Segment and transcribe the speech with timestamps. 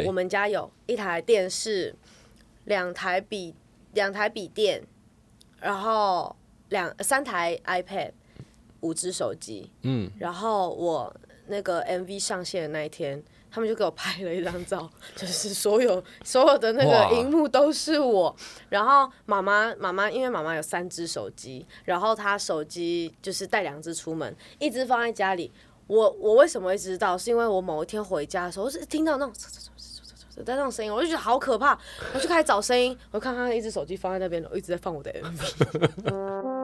[0.00, 1.94] 对我们家有一台电视，
[2.64, 3.54] 两台笔
[3.94, 4.82] 两台笔电，
[5.60, 6.34] 然后
[6.68, 8.12] 两三台 iPad，
[8.80, 11.14] 五只手机，嗯，然后我
[11.46, 18.34] 那个 MV 上线的那一天，他们就给我拍了一张照，就是所有所有的那个荧幕都是我。
[18.68, 25.50] 然后妈妈妈妈，因为妈妈有三只手机，然后她手机就是带两只出门，一只放在家里。
[25.88, 27.18] 我我为什么会知道？
[27.18, 29.34] 是因为我某一天回家的时候，是听到那种
[30.44, 31.78] 的那种声音，我就觉得好可怕，
[32.14, 36.60] 我就开始找声音，我看看一只手机放在那边，我一直在放我的 MV。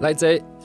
[0.00, 0.12] 来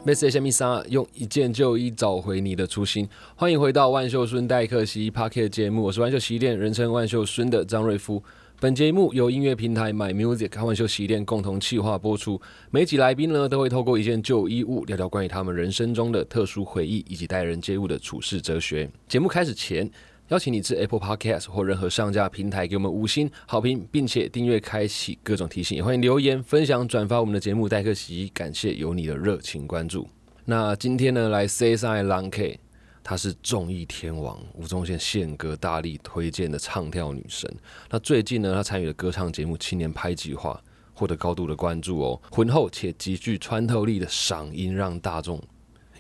[0.04, 3.08] Message 米莎用一件旧衣找回你的初心。
[3.36, 8.24] 欢迎回到万秀孙代客西 Parket 节目，我是万秀洗衣店人称万秀孙的张瑞夫。
[8.60, 12.42] 本节目由音乐平台 My Music 和万秀洗衣店共同企划播出。
[12.72, 18.90] 每集来宾呢都会透过一件旧衣物聊聊关于他们人生中的特殊回忆以及待人接物的处事哲学。
[19.08, 19.88] 节目开始前。
[20.32, 27.68] 邀请你至 Apple Podcast 或任何上架平台给我们五星好评，并且订阅、开启各种提醒，也欢迎留言、分享、转发我们的节目。
[27.68, 30.08] 代客洗衣，感谢有你的热情关注。
[30.46, 32.58] 那今天呢，来 C S I 郎 K，
[33.04, 37.54] 她是综艺天王吴宗宪宪哥大力推荐的唱跳女神。
[37.90, 40.54] 那最近呢，她参与了歌唱节目《青年拍计划》，
[40.94, 42.22] 获得高度的关注哦。
[42.32, 45.44] 浑厚且极具穿透力的嗓音，让大众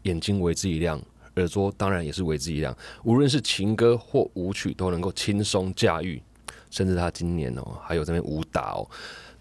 [0.03, 1.01] 眼睛为之一亮。
[1.41, 6.21] 耳朵当然也是为之一亮，无论是情歌或舞曲都能够轻松驾驭，
[6.69, 8.81] 甚至他今年哦还有这边舞蹈哦，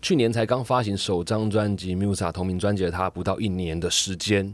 [0.02, 4.52] 去年才刚发行首张专辑《Musa》同名专辑的他，不到一年的时间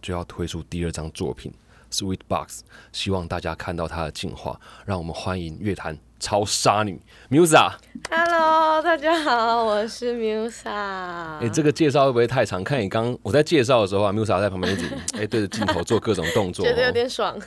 [0.00, 1.52] 就要推出第二张作品
[1.94, 2.46] 《Sweet Box》，
[2.92, 7.00] 希望大家看到他的进化，让我们欢迎乐坛超杀女
[7.30, 7.70] Musa。
[8.10, 10.68] Hello，大家好，我是 Musa。
[10.68, 12.64] 哎、这个介绍会不会太长？
[12.64, 17.38] 看你刚我在介绍的时候啊，Musa 在旁边一直 哎、对着镜头做各种动作、哦， 觉得有点爽，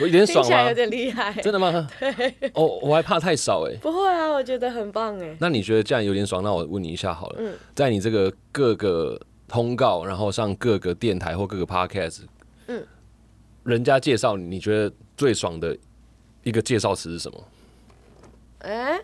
[0.00, 0.74] 我有点爽吗有？
[0.74, 1.32] 点厉害。
[1.42, 1.88] 真的吗？
[2.54, 5.36] 哦，我还怕太少哎、不会啊，我觉得很棒哎。
[5.40, 6.44] 那你觉得这样有点爽？
[6.44, 12.20] 那我问你一下好了，嗯在你这个各个通告，然后上各个电台或各个 podcast，
[12.68, 12.84] 嗯，
[13.66, 15.76] 人家介绍你，你觉得最爽的
[16.44, 17.44] 一个介绍词是什么？
[18.60, 18.98] 哎、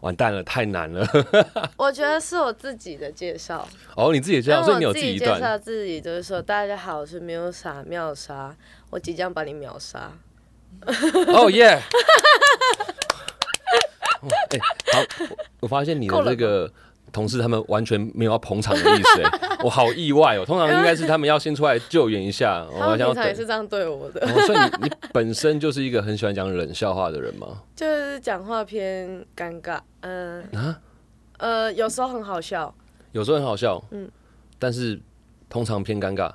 [0.00, 1.06] 完蛋了，太难了。
[1.78, 3.66] 我觉得是我自己的介绍，
[3.96, 5.26] 哦，你自己介绍，所以你有自己介。
[5.38, 8.54] 绍自己，就是说大家好，我是 Musa 妙莎，
[8.90, 10.12] 我即将把你秒杀。
[11.34, 11.80] 哦耶！
[14.22, 14.58] 哦哎、
[14.92, 16.72] 好，我我发现你的这个
[17.12, 20.44] 同事他们完全没有要捧场的意思，哎， 我好意外哦。
[20.44, 27.62] 通常应该是他们要先出来救援一下，我好像也是这样对我的，哦，所以你你本身就是一个很喜欢讲冷笑话的人吗？
[27.76, 30.78] 就是讲话偏尴尬，嗯、啊，
[31.38, 32.74] 呃，有时候很好笑，
[33.12, 34.10] 有时候很好笑，嗯。
[34.58, 35.00] 但是
[35.48, 36.30] 通常偏尴尬，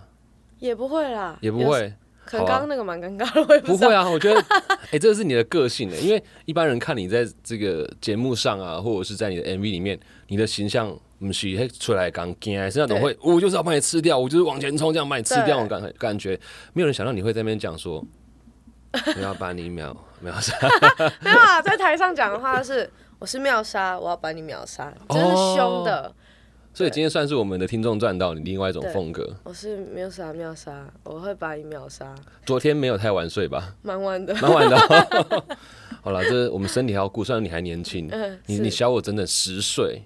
[0.58, 1.94] 也不会啦，也不会，
[2.26, 4.10] 可能刚刚那个蛮尴尬的， 不会啊。
[4.10, 4.44] 我觉得，
[4.92, 16.40] 哎、这个是你的个性的，因为一般人看你在这个节目上啊，或者是在你的 MV 里面，你的形象不是嘿出来刚惊，是那种会，我就是要把你吃掉，我就是往前冲，这样把你吃掉的对感感觉。
[16.74, 18.04] 没有人想到你会在那边讲说，
[19.18, 20.56] 我要把你秒秒杀。
[21.22, 26.14] 没有啊，在台上讲的话是我是秒杀，我要把你秒杀，这是凶的。
[26.76, 29.34] 所以今天算是我们的听众赚到你另外一种风格。
[29.46, 32.14] 我是秒杀秒杀，我会把你秒杀，
[32.46, 33.74] 昨天没有太晚睡吧？
[33.82, 34.36] 蛮晚的。
[34.36, 35.46] 蛮晚的哦。
[36.04, 40.04] 好了，这我们身体还要顾，虽然你还年轻，嗯，你你小我整整十岁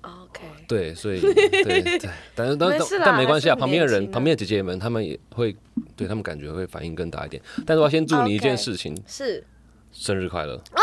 [0.00, 1.34] ，OK，对，所以对
[1.82, 2.00] 对，
[2.34, 5.54] 但是但但没关系啊，旁边的人、旁边的姐姐们，他们也会
[5.94, 7.42] 对他们感觉会反应更大一点。
[7.66, 9.44] 但是我要先祝你一件事情，是
[9.92, 10.54] 生日快乐！
[10.54, 10.80] 哦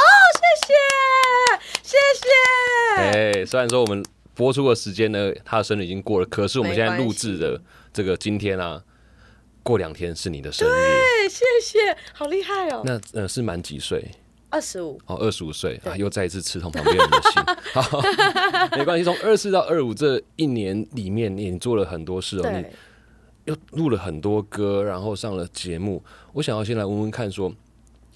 [0.61, 3.41] 谢谢谢谢。
[3.41, 4.03] 哎，虽然说我们
[4.37, 7.59] 播出的时间呢，他的生日已经过了，可是我们现在录制的
[7.91, 8.81] 这个今天啊，
[9.63, 12.83] 过两天是你的生日，对，谢谢，好厉害哦。
[12.85, 14.05] 那呃是满几岁？
[14.49, 17.43] 二十五，哦，二十五岁啊，又再一次刺痛旁边人的心。
[17.73, 17.99] 好，
[18.77, 19.03] 没关系。
[19.03, 22.63] 从二四到二五这一年里面，你也做了很多事哦，你，
[23.45, 26.01] 又录了很多歌，然后上了节目。
[26.31, 27.51] 我想要先来问问看说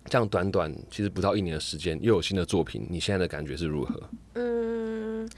[0.05, 4.01] 这样短短其实不到一年的时间，又有新的作品，你现在的感觉是如何？
[4.35, 5.29] 嗯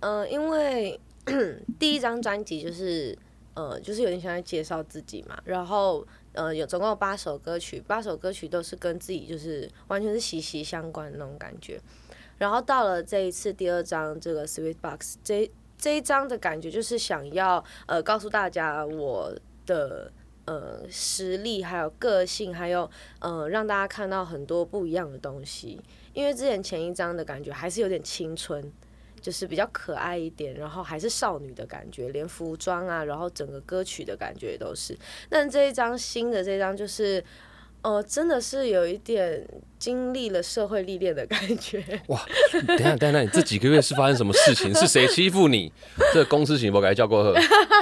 [0.00, 1.00] 呃，因为
[1.78, 3.16] 第一张专辑就是
[3.54, 11.80] 呃，就是有点像在介绍自己嘛，然后呃，有总共有八首歌曲，八首歌曲都是跟自己就是完全是息息相关的那种感觉。
[12.38, 19.34] 然后到了这一次第二张这个 Sweet Box 这这一张的感觉，就是想要呃告诉大家我
[19.64, 20.12] 的
[20.44, 22.90] 呃实力，还有个性，还有
[23.20, 25.80] 呃让大家看到很多不一样的东西。
[26.12, 28.70] 因为之前前一张的感觉还是有点青春，
[29.26, 34.96] 就是比较可爱一点，然后还是少女的感觉，连服装啊，然后整个歌曲的感觉都是。
[35.28, 37.24] 但这一张新的这张就是。
[37.82, 39.46] 哦，真的是有一点
[39.78, 41.80] 经历了社会历练的感觉。
[42.08, 42.20] 哇，
[42.66, 44.74] 等一下等一下，你这几个月是发生什么事情？
[44.74, 45.72] 是谁欺负你？
[46.12, 47.32] 这公司行不该叫过贺。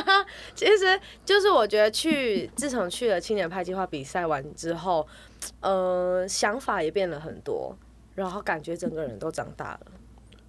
[0.55, 5.07] 其实就是我觉得去，自从去了青年派计划比赛完之后，
[5.61, 7.75] 呃，想法也变了很多，
[8.15, 9.87] 然后感觉整个人都长大了。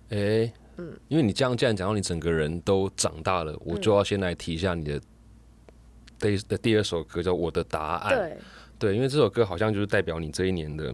[0.10, 5.00] 哎，嗯，因为你这样既然讲到你整个人都长大了，我就要先来提一下你的
[6.20, 8.14] 第的第二首歌叫《我的答案》。
[8.18, 8.38] 对。
[8.78, 10.94] 对，因为这首歌好像就是代表你这一年的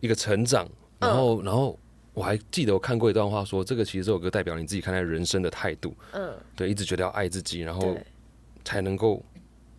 [0.00, 0.66] 一个成长，
[0.98, 1.78] 然后，然后
[2.14, 7.94] 我还记得我看过一段话，说这个其实这首歌代表你自己看待人生的态度，嗯，对，一直觉得要爱自己，然后
[8.64, 9.22] 才能够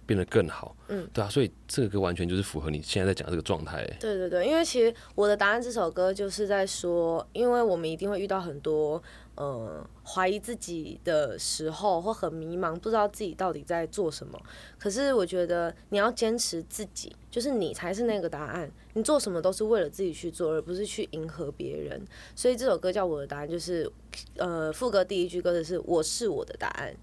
[0.06, 3.84] 变得更好，嗯，对啊，所以这个歌完全就是符合你现在在讲这个状态。
[4.00, 9.02] 对对对，因为其实我的答案这首歌就是在说，因为我们一定会遇到很多。
[9.36, 14.40] 呃，怀疑自己的时候，或很迷茫，不知道自己到底在做什么。
[14.78, 18.72] 可是我觉得你要坚持自己，就是你才是那个答案。
[18.94, 22.00] 你做什么都是为了自己去做，而不是去迎合别人。
[22.36, 23.92] 所以这首歌叫我的答案，就是
[24.36, 26.96] 呃，副歌第一句歌词是“我是我的答案”，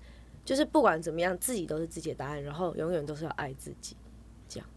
[0.47, 3.97] 就是不管怎么样，自己都是自己的答案，然后永远都是要爱自己。
[4.49, 4.69] 这样。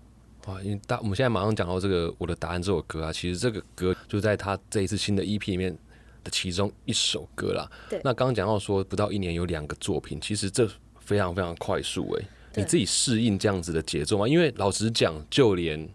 [0.48, 5.78] 哇，因为大我们现在马上讲到这个“我的答案”这首歌啊，其实这个歌就在他这一次新的 EP 里面。
[6.24, 7.70] 的其中一首歌啦，
[8.04, 10.68] 那刚刚讲到说不到一年有两个作品，其实这
[11.00, 12.26] 非常非常快速哎，
[12.56, 14.28] 你自己适应这样子的节奏吗？
[14.28, 15.90] 因为老实讲，就连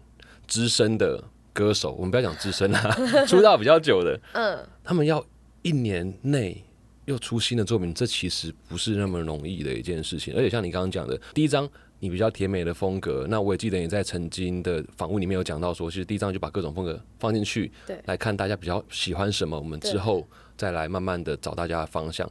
[0.47, 1.23] 资深的
[1.53, 2.95] 歌手，我们不要讲资深啦，
[3.27, 5.25] 出道比较久的，嗯，他们要
[5.61, 6.63] 一年内
[7.09, 10.33] 又出新的作品，这其实不是那么容易的一件事情。
[10.35, 11.69] 而且像你刚刚讲的，第一张。
[12.01, 20.25] 你比较甜美的风格，那我也记得你在曾经的访问里面有讲到说，其实第一张就把各种风格放进去，对，来看大家比较喜欢什么，我们之后
[20.55, 22.25] 再来慢慢的找大家的方向。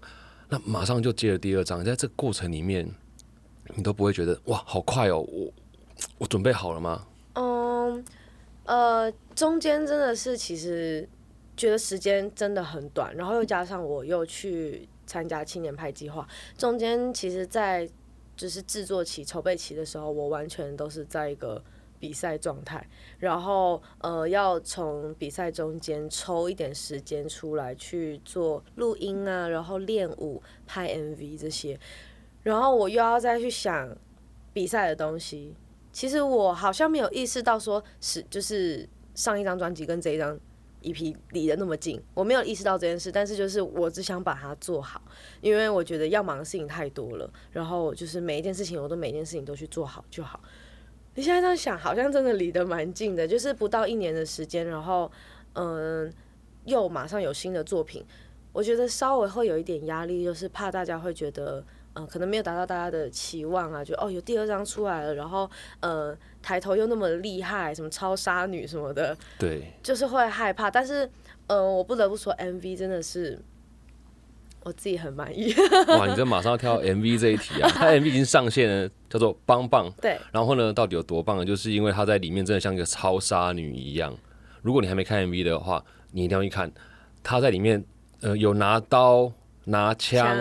[0.48, 2.90] 那马上就接了第二张，在这个过程里面，
[3.74, 5.52] 你都不会觉得哇，好快哦，我
[6.16, 7.06] 我准备好了吗？
[7.34, 8.02] 嗯，
[8.64, 11.06] 呃，中间真的是其实
[11.58, 16.26] 觉得时间真的很短，然后又加上我又去参加青年派计划，
[16.56, 17.86] 中间其实，在
[18.36, 21.60] 就是制作期、筹备期的时候，我完全都是在一个
[21.98, 22.88] 比赛状态，
[23.18, 31.76] 然后呃，要从比赛中间抽一点时间出来去做录音啊，然后练舞、拍 MV 这些，
[32.44, 33.96] 然后我又要再去想
[34.52, 35.56] 比赛的东西。
[35.92, 40.38] 其实我好像没有意识到，说是就是上一张专辑跟这一张。
[40.80, 45.02] 一批离得那么近，我没有意识到这件事，但是就是我只想把它做好，
[45.40, 50.40] 因为我觉得要忙的事情太多了，然后就是每一件事情我都每一件事情都去做好就好。
[51.14, 55.10] 你现在这样想，好像真的离得蛮近的，就是不到一年的时间，然后
[55.54, 56.12] 嗯，
[56.64, 58.04] 又马上有新的作品，
[58.52, 61.64] 我觉得稍微会有一点压力，就是怕大家会觉得。
[61.98, 65.50] 嗯，可能没有达到大家的期望啊，就哦有第二张出来了，然后
[65.80, 70.70] 呃抬头又那么厉害，什么超杀女什么的，对，就是会害怕。
[70.70, 71.08] 但是
[71.48, 73.38] 呃，我不得不说，MV 真的是
[74.62, 75.52] 我自己很满意。
[75.88, 77.70] 哇，你这马上要跳 MV 这一题啊！
[77.74, 79.90] 它 MV 已经上线了，叫做棒棒。
[80.00, 80.18] 对。
[80.30, 81.44] 然后呢，到底有多棒呢？
[81.44, 84.14] 就是因为它在里面真的像一个超杀女一样。
[84.60, 86.70] 如果你还没看 MV 的话，你一定要去看。
[87.22, 87.82] 她在里面
[88.20, 89.32] 呃有拿刀
[89.64, 90.36] 拿枪。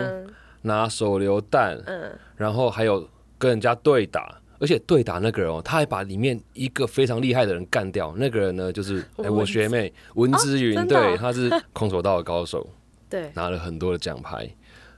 [0.62, 8.12] 拿手榴弹，嗯，然后还有跟人家对打，而且对打那个人哦，他还把里面一个非常厉害的人干掉。
[8.16, 12.68] 那个人呢，就是 哎，我学妹文之云，对，他是空手道的高手，
[13.08, 14.48] 对，拿了很多的奖牌。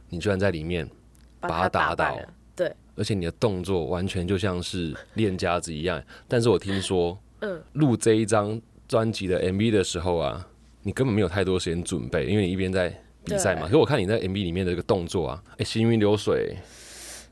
[0.08, 0.88] 你居然在里面
[1.38, 2.18] 把他打倒，
[2.56, 6.02] 对，而且你的动作完全就像是练家子一样。
[6.26, 10.44] 但是我听说， 嗯，录这一张专辑的 MV 的时候啊，
[10.82, 12.92] 你根本没有太多时间准备，因为你一边在。
[13.24, 16.56] 比赛嘛，可我看你在 MV 里面的这个动作啊，哎，行云流水，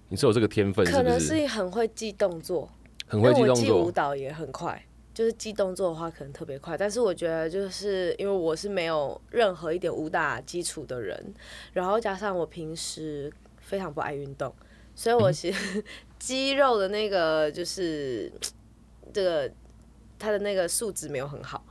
[0.08, 2.70] 你是有这个天分，可能是很会记动作，
[3.06, 6.76] 很会记动作，舞蹈也很快，就是记动作的话可能特别快。
[6.76, 11.34] 但是我觉得就是因为我是没有任何一点武打基础的人，
[11.72, 14.54] 然后加上我平时非常不爱运动，
[14.94, 15.82] 所以我其实
[16.18, 18.30] 肌肉的那个就是
[19.12, 19.50] 这个
[20.18, 21.64] 他的那个素质没有很好。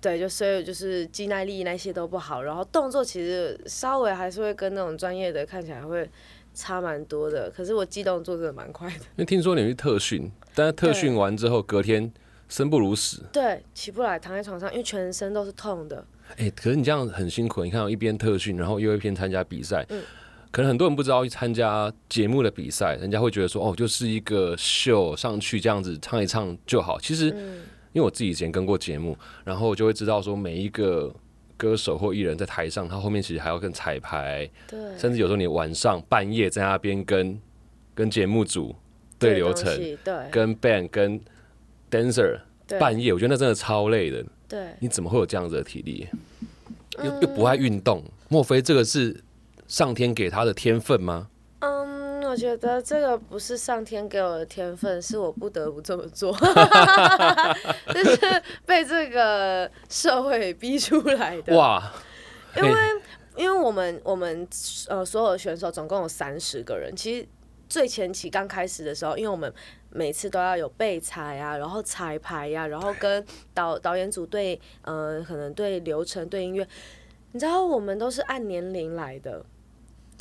[0.00, 6.08] 对，就所以就是肌耐力那些都不好，然后动作其实稍微还是会跟那种专业的看起来会
[6.54, 7.50] 差蛮多的。
[7.50, 8.94] 可是我记动作真的蛮快的。
[8.94, 12.10] 因为听说你去特训，但是特训完之后隔天
[12.48, 13.22] 生不如死。
[13.32, 16.04] 对，起不来，躺在床上，因为全身都是痛的。
[16.36, 17.64] 哎，可是你这样很辛苦。
[17.64, 19.84] 你看，我一边特训，然后又一边参加比赛。
[19.90, 20.02] 嗯。
[20.52, 26.98] 可能很多人不知道参加节目的比赛，人家会觉得说哦，就是一个秀上去这样子唱一唱就好。
[26.98, 27.32] 其实，
[27.92, 31.12] 因为我自己以前跟过节目，然后我就会知道说每一个
[31.56, 37.40] 歌手或艺人在台上，他后面其实还要跟彩排，对，甚至有时候你晚上半夜在那边跟
[37.94, 38.74] 跟节目组
[39.18, 41.20] 对流程，对，跟 band 跟
[41.90, 42.40] dancer
[42.78, 44.24] 半夜，我觉得那真的超累的。
[44.48, 46.06] 对，你怎么会有这样子的体力？
[47.04, 49.22] 又又不爱运动，莫非这个是
[49.68, 51.28] 上天给他的天分吗？
[52.30, 56.32] 嗯，我觉得这个不是上天给我的天分，是我不得不这么做，
[57.92, 61.56] 就是被这个社会逼出来的。
[61.56, 61.92] 哇，
[62.56, 62.70] 因为
[63.36, 64.46] 因为我们我们
[64.88, 67.26] 呃所有的选手总共有三十个人，其实
[67.68, 69.52] 最前期刚开始的时候，因为我们
[69.90, 76.64] 每次都要有备采啊，然后彩排呀，然后跟导导演组对呃可能对流程对音乐，
[77.32, 79.44] 你知道我们都是按年龄来的。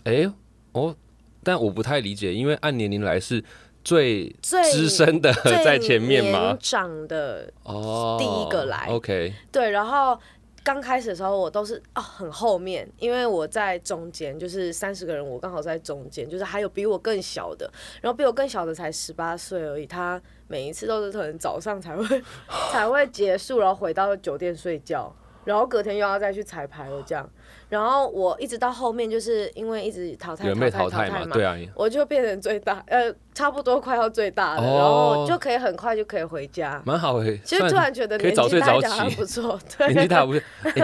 [0.06, 0.32] 哎，
[0.72, 0.96] 哦，
[1.43, 3.43] 但我不太理解，因为按年龄来是
[3.84, 5.31] 最资深的
[5.63, 6.58] 在前面嘛？
[6.60, 10.19] 长的哦，第一个来，OK，对，然后
[10.63, 22.22] 刚开始的时候我都是哦很后面，因为我在中间，就是三十个人，我刚好在中间，就是还有比我更小的，然后比我更小的才十八岁而已，他每一次都是可能早上才会
[22.72, 25.15] 才会结束，然后回到酒店睡觉，
[25.50, 27.27] 然后隔天又要再去彩排了这样。
[27.70, 37.39] 然后我一直到后面，就是因为一直淘汰淘汰淘汰嘛，对啊，我就变成最大，呃，差不多快要最大的，然后就可以很快就可以回家，蛮好诶。
[37.44, 39.60] 其实突然觉得可以早睡早起，不错。
[39.89, 40.44] 年纪大不是？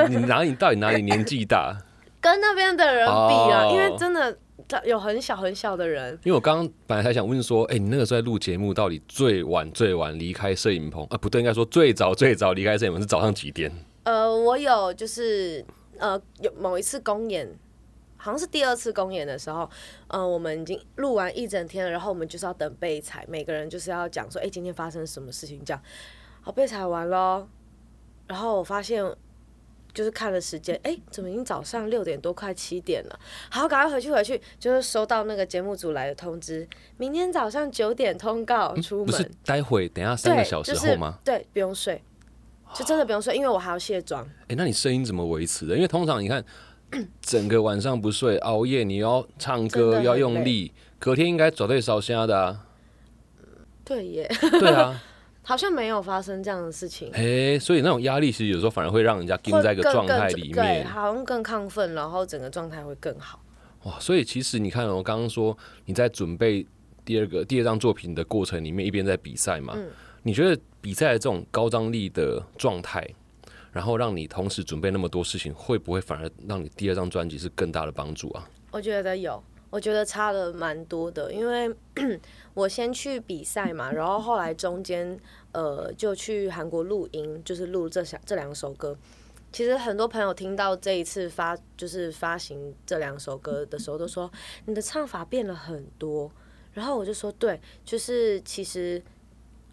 [0.09, 1.75] 你哪里到底哪里年纪大？
[2.21, 3.11] 跟那边的人比
[3.51, 4.35] 啊，因为真的
[4.83, 6.11] 有很小很小的人。
[6.23, 11.17] 因为我刚刚本来还想问说，哎，你那个时候在录节目，到底最晚最晚离开摄影棚啊？
[11.17, 13.71] 不对，应该说最早最早离开摄影棚是早上几点？
[14.05, 15.65] 呃，我有就是。
[15.97, 17.47] 呃，有某一次公演，
[18.17, 19.69] 好像是第二次公演的时候，
[20.09, 25.81] 呃，我们已经录完一整天了，然后我们就是要等备采，每个人就是要讲说，哎，今天发生什么事情，这样。
[26.41, 27.47] 好，备采完了，
[28.27, 29.01] 然后我发现，
[29.93, 33.17] 就是看了时间，哎，怎么已经早上六点多，快七点了？
[33.49, 39.05] 好，赶快回去回去，就是收到那个节目组来的通知，明天早上九点通告出门。
[39.05, 41.19] 不是，待会等下三个小时后吗？
[41.23, 42.03] 对，不用睡。
[42.73, 44.27] 就真的不用睡，因为我还要卸妆。
[44.47, 45.75] 哎，那你声音怎么维持的？
[45.75, 46.43] 因为通常你看，
[47.21, 52.65] 整个晚上不睡，熬夜，你要唱歌要用力，隔天应该绝对烧瞎的啊。
[53.83, 54.31] 对耶。
[54.59, 55.01] 对啊。
[55.47, 57.07] 好像没有发生这样的事情。
[57.13, 63.39] 哎，所以那种压力其实有时候反而会让人家跟在一个状态里面，好像更亢奋，然后整个状态会更好。
[63.83, 65.55] 哇，所以其实你看，我刚刚说
[65.85, 66.65] 你在准备
[67.05, 69.77] 第二个第二张作品的过程里面，一边在比赛嘛。
[70.27, 73.07] 你觉得比赛的这种高张力的状态，
[73.71, 78.49] 然后让你同时准备那么多事情，会不会反而让你第二张专辑是更大的帮助啊？
[78.71, 81.71] 我觉得有，我觉得差了蛮多的，因为
[82.55, 85.15] 我先去比赛嘛，然后后来中间
[85.51, 88.97] 呃就去韩国录音，就是录这这两首歌。
[89.51, 94.31] 其实很多朋友听到这一次发就是发行这两首歌的时候，都说
[94.65, 96.31] 你的唱法变了很多，
[96.73, 98.99] 然后我就说对，就是其实。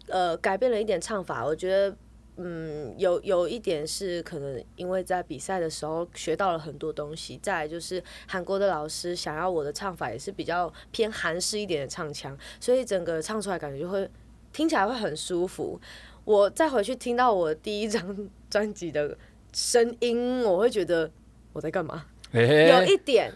[0.07, 1.95] 呃，改变了一点唱法，我觉得，
[2.35, 7.39] 嗯，有有一点是可能因为在比赛的时候学到了很多东西。
[7.41, 14.09] 再就是韩国的老师想要我的唱法也是比较偏韩式一点的唱腔，所以整个唱出来感觉就会
[14.51, 15.79] 听起来会很舒服。
[16.25, 19.17] 我再回去听到我第一张专辑的
[19.53, 21.09] 声音，我会觉得
[21.53, 22.05] 我在干嘛？
[22.33, 23.31] 有一点，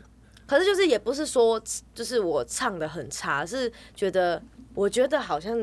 [0.45, 1.61] 可是就是也不是说
[1.93, 4.41] 就是我唱的很差，是觉得
[4.73, 5.57] 我觉得好像。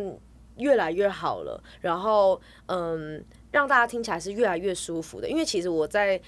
[0.56, 5.28] 越来越好了，然后嗯，让大家听起来是越来越舒服的。
[5.28, 6.20] 因为其实我在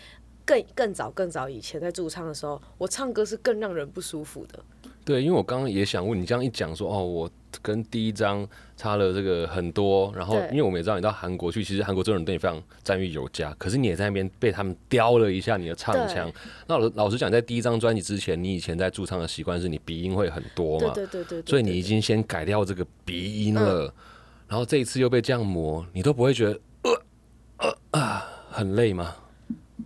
[0.45, 4.59] 更更早更早以前在驻唱的时候，我唱歌是更让人不舒服的。
[5.05, 7.31] 对，因为我刚刚也想问你，这样一讲说哦，我
[7.63, 8.45] 跟第一张
[8.77, 16.29] 差了这个很多，然后因为我们也知道你到韩国去，其实韩国这种人对你非常赞誉有加，可是你也在那边被他们雕了一下你的唱腔。
[16.67, 20.93] 那老老实讲，在第一张专辑之前，你以前在驻唱的习惯是你鼻音会很多嘛？
[20.93, 21.49] 对对对对。
[21.49, 23.95] 所以你已经先改掉这个鼻音了。
[24.49, 27.03] 然后这一次又被这样磨，你都不会觉得呃
[27.59, 29.17] 呃啊很累吗？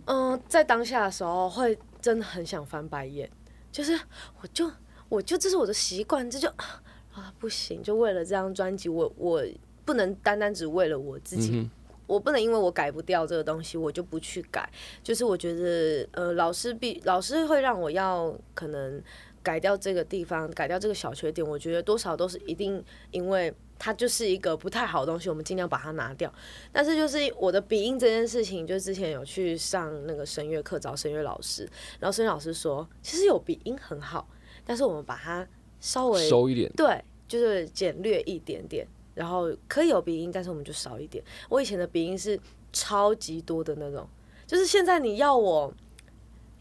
[0.05, 3.29] 嗯，在当下的时候会真的很想翻白眼，
[3.71, 3.99] 就是
[4.39, 4.71] 我就
[5.09, 9.43] 我就这是我的习惯，这就啊不行，就为了这张专辑，我我
[9.83, 11.67] 不能单单只为了我自己，
[12.05, 14.69] 我不能因为我改不掉这个东西，我就不去改。
[15.03, 19.01] 就是我觉得呃老师必老师会让我要可能
[19.41, 23.51] 改掉这个地方，改掉这个小缺点，我觉得多少都是一定因为。
[23.83, 26.31] 它就是一个不太好的东西，我们尽量把它拿掉。
[26.71, 31.67] 但是就是我的鼻音这件事情，就之前有去上那个声乐课找声乐老师，
[31.99, 34.29] 然后声乐老师说，其实有鼻音很好，
[34.63, 35.47] 但是我们把它
[35.79, 41.23] 稍微 收一点，对，就是简略一点点，然后可以有鼻音，但是我们就少一点。
[41.49, 42.39] 我以前的鼻音是
[42.71, 44.07] 超级多的那种，
[44.45, 45.73] 就是现在你要我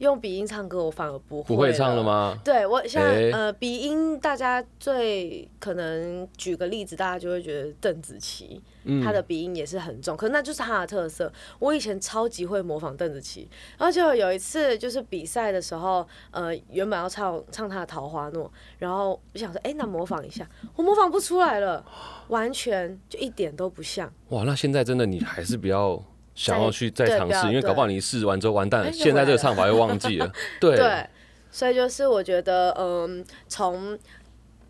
[0.00, 2.02] 用鼻音唱歌，我反而不会不会唱了？
[2.02, 2.38] 吗？
[2.42, 11.30] 对我现在、呃鼻音，大家最可能举个例子，大家就会觉得邓紫棋，嗯她的鼻音也是很重，可是那就是她的特色。
[11.58, 18.46] 我以前超级会模仿邓紫棋，然后就有一次就是比赛的时候，呃，原本要唱唱她的《桃花诺》，
[18.78, 21.84] 然后我想说，哎、那模仿一下，我模仿不出来了，
[22.28, 24.10] 完全就一点都不像。
[24.30, 26.02] 哇，那现在真的你还是比较
[26.34, 30.32] 想要去再尝试，因为搞不好你试完之后完蛋现在这个唱法又忘记了。
[30.60, 31.06] 对，对，
[31.50, 33.98] 所以就是我觉得，嗯，从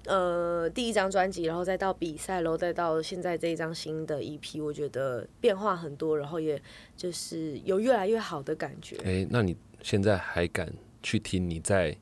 [0.07, 6.61] 呃第一张专辑，然后再到比赛，然后再到现在这一张新的 EP，我觉得变化很多，然后也
[6.97, 8.97] 就是有越来越好的感觉。
[9.05, 11.97] 哎、那你现在还敢去听你在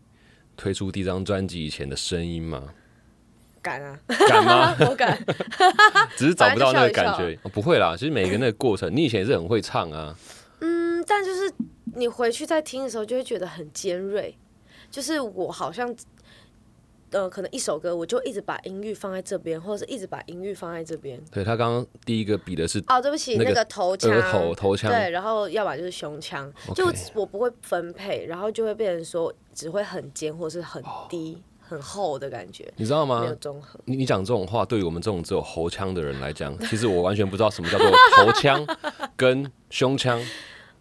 [0.57, 2.73] 推出第一张专辑以前的声音吗？
[3.63, 3.99] 敢啊，
[4.29, 4.77] 敢吗？
[4.89, 5.19] 我敢。
[6.17, 7.39] 只是找不到那个感觉。
[7.43, 10.17] 哦不会啦，其实每个那个过程，你以前也是很会唱啊。
[10.61, 11.53] 嗯，但就是
[11.95, 14.37] 你回去再听的时候，就会觉得很尖锐。
[14.91, 15.95] 就是我好像，
[17.11, 21.21] 呃，可能一首歌我就一直把音域放在这边，或者是一直把音域放在这边。
[21.31, 33.37] 对他刚刚第一个比的是哦，对不起，那个那个头腔，头头腔，对，然后要么就是胸腔就我不会分配，然后就会变成说只会很尖或是很低、很厚的感觉，你知道没有吗？
[33.41, 33.79] 中和。
[33.85, 38.67] 你你讲这种话，对于我们这种只有喉腔的人来讲，其实我完全不知道什么叫做喉腔
[39.17, 40.21] 跟胸腔。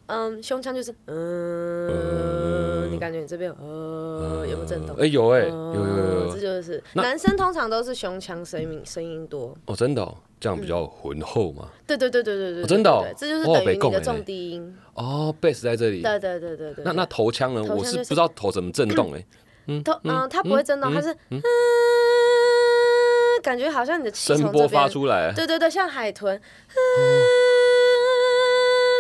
[0.10, 4.96] 嗯，胸腔就是嗯，你感觉你这边呃有没有震动？
[4.96, 9.54] 哎、有哎、呃有有有有这就是男生通常都是胸腔声音声音多。
[9.66, 11.68] 哦，真的、哦，这样比较浑厚嘛。
[11.86, 14.78] 对对对对对对，哦真的这就是等于你的重低音。
[14.94, 16.02] 哦，bass 在这里。
[16.02, 16.86] 对对对对对。
[16.86, 17.62] 那那头腔呢？
[17.76, 19.26] 我是不知道头怎么震动哎、
[19.84, 21.42] 头嗯，它不会震动，它是嗯，
[23.44, 25.32] 感觉好像你的气声波从这边发出来。
[25.34, 26.40] 对对对，像海豚、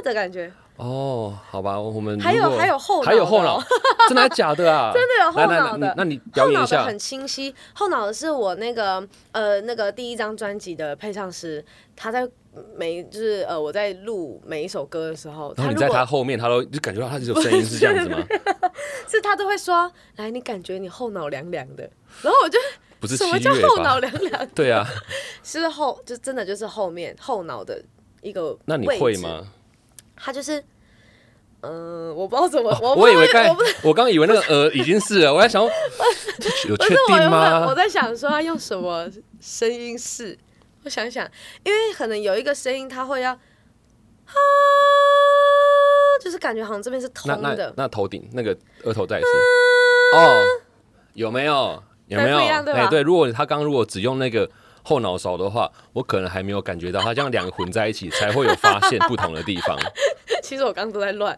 [0.04, 3.64] 的感觉，哦，好吧，我们还有还有后脑还有后脑哦，
[4.08, 4.92] 真的假的啊？
[4.94, 7.54] 真的有后脑的那那你表演一下后脑的很清晰。
[7.74, 11.64] 后脑的是我那个呃那个第一张专辑的配唱师，
[11.96, 12.28] 他在
[12.76, 18.26] 每就是呃我在录每一首歌的时候，然后你在他后面，他都就感觉到他这种声音是这样子吗？
[19.08, 21.90] 是他都会说，来你感觉你后脑凉凉的，
[22.22, 22.60] 然后我就
[23.00, 24.00] 不是什么叫后脑？
[24.00, 24.48] 凉凉？
[24.56, 24.86] 对啊，
[25.44, 27.82] 是后就真的就是后面后脑的
[28.22, 28.86] 一个那你？
[28.88, 29.48] 会吗？
[30.16, 30.64] 他就是。
[31.62, 35.70] 嗯、我不知道怎么，我哦我不以为刚我我刚以为那个呃已经是了，我 在想说
[36.70, 37.74] 有确定吗我？
[37.74, 39.10] 在想说要用什么
[39.42, 40.38] 声音试，
[40.88, 41.30] 我想想，
[41.66, 44.32] 因为可能有一个声音它会要啊，
[46.22, 49.28] 就是感觉好像这边是那那通的，那头顶那个额头再一次
[50.16, 50.42] 哦，
[51.14, 51.84] 有没有？
[52.08, 52.38] 有没有？
[52.38, 54.50] 还不一样对吧哎，对，如果他刚如果只用那个
[54.88, 59.78] 后脑勺的话，我可能还没有感觉到，他这样两个混在一起才会有发现不同的地方。
[60.42, 61.38] 其实我刚刚都在乱，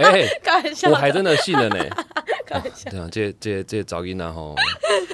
[0.00, 1.76] 哎， 开玩笑，我还真的信了呢。
[2.44, 2.90] 开玩笑。
[2.90, 4.56] 对啊，这这这找音啊吼，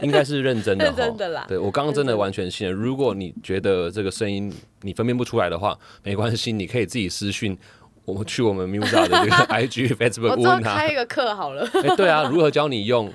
[0.00, 1.02] 应该是认真的认哈。
[1.02, 2.72] 真的啦对我刚刚真的完全信了。
[2.72, 7.58] 如果你觉得这个声音你分辨不出来的话，没关系，你可以自己私讯
[8.06, 10.74] 我们去我们 Musa 的这个 IG、Facebook 问他。
[10.74, 13.12] 开一个课好了，哎，对啊，如何教你用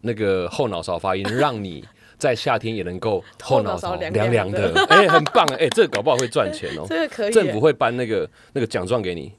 [0.00, 1.84] 那个后脑勺发音，让你
[2.20, 4.72] 在夏天也能够后脑勺凉凉的？
[4.88, 6.84] 哎，很棒哎，这个搞不好会赚钱哦。
[6.88, 9.32] 这个可以，政府会颁那个那个奖状给你，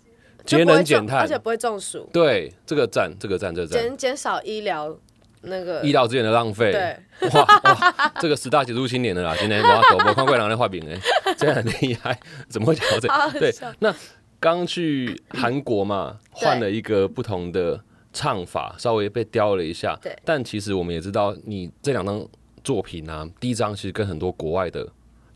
[0.44, 1.28] 节能减碳而。
[1.28, 3.82] 且不会中暑，对，这个赞，这个赞，这个赞。
[3.82, 4.98] 减减少医疗
[5.44, 13.40] 那个医疗资源的浪费，对，哇哇，这个十大杰出青年的啦，今天哇，抖我看过人在画饼哎，真的很厉害， 怎么会讲到这好好个？
[13.40, 13.94] 对，那
[14.40, 17.80] 刚去韩国嘛，对换了一个不同的
[18.12, 22.24] 唱法，稍微被雕了一下，对但其实我们也知道，你这两张
[22.64, 24.88] 作品啊，第一张其实跟很多国外的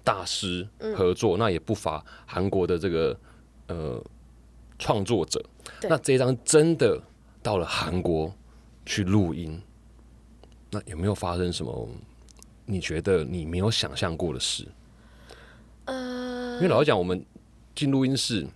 [0.03, 3.17] 大师嗯合作，那也不乏韩国的这个
[3.67, 4.03] 呃
[4.77, 5.43] 创作者。
[5.81, 7.01] 那这一张真的
[7.41, 8.33] 到了韩国
[8.85, 9.59] 去录音，
[10.69, 11.89] 那有没有发生什么
[12.65, 14.67] 你觉得你没有想象过的事？
[15.85, 17.23] 呃因为老实讲，我们
[17.75, 18.47] 进录音室，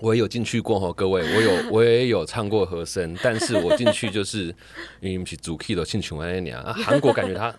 [0.00, 4.54] 我也有进去过哈，各位，我有 我也有唱过和声，但是我进去就是
[5.00, 7.54] 因为是主 key 的进去玩那年啊，韩国感觉他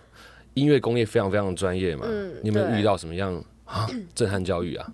[0.56, 3.34] 音乐工业非常非常专业嘛，嗯你有没有遇到什么样
[3.66, 4.92] 啊 震撼教育啊？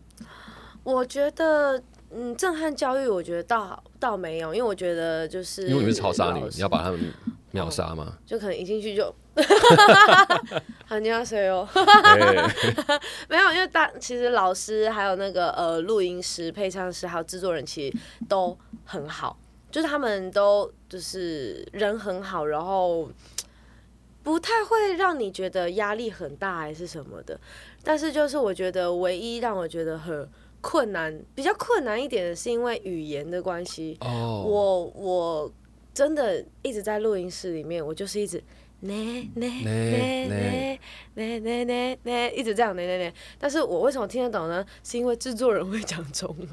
[0.84, 7.00] 我觉得，嗯，震撼教育，我觉得倒倒没有，因为我觉得就是因为你们是超杀女你要把他们
[7.52, 8.18] 秒杀吗？
[8.26, 9.14] 就可能一进去就，
[10.88, 11.68] 好，你要谁哦？
[12.04, 12.20] 哎
[13.30, 17.98] 没有，因为大其实老师还有那个呃录音师、配唱师还有制作人，其实
[18.28, 19.38] 都很好，
[19.70, 23.08] 就是他们都就是人很好，然后
[24.24, 27.40] 不太会让你觉得压力很大还是什么的。
[27.84, 30.30] 但是就是我觉得唯一让我觉得很
[30.62, 33.98] 困难、比较困难一点的是因为语言的关系。
[34.02, 35.52] 哦，我我
[35.94, 38.42] 真的一直在录音室里面，我就是一直
[38.82, 40.80] 呢呢呢呢
[41.14, 43.12] 呢呢呢呢，一直这样呢呢呢。
[43.40, 44.66] 但是我为什么听得懂呢？
[44.84, 46.48] 是因为制作人会讲中文。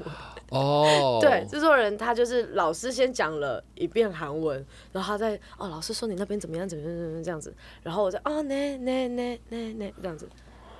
[0.49, 10.27] 哦， 对，制作人他就是老师先讲了一遍韩文，然后他再哦，老师说你那边怎么样怎么样怎么样这样子，然后我再哦呢呢呢呢呢这样子。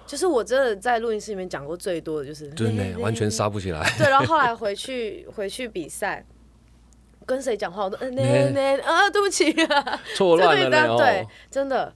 [0.06, 3.88] 就是我真的在录音室里面讲过最多的就是就是，完全杀不起来。
[3.96, 6.26] 对，然后后来 回去回去比赛，
[7.30, 9.52] 跟谁讲话我都嗯呢呢啊，对不起。
[9.66, 10.98] 啊， 错乱了呢。
[10.98, 11.94] 对，真的。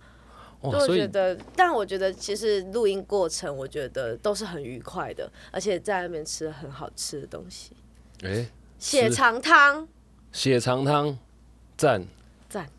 [0.62, 7.72] 哦，我觉得，但我觉得其实录音过程，我觉得都是很愉快的，而且在那边吃了很好吃的东西，
[8.24, 8.46] 哎，
[8.78, 9.88] 血肠汤，
[10.32, 11.18] 血肠汤，
[11.76, 12.06] 赞。
[12.48, 12.70] 赞，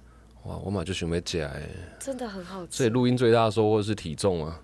[0.45, 1.61] 哇，我马就准备起来，
[1.99, 2.77] 真的很好吃。
[2.79, 4.63] 所以录音最大的收获是体重啊？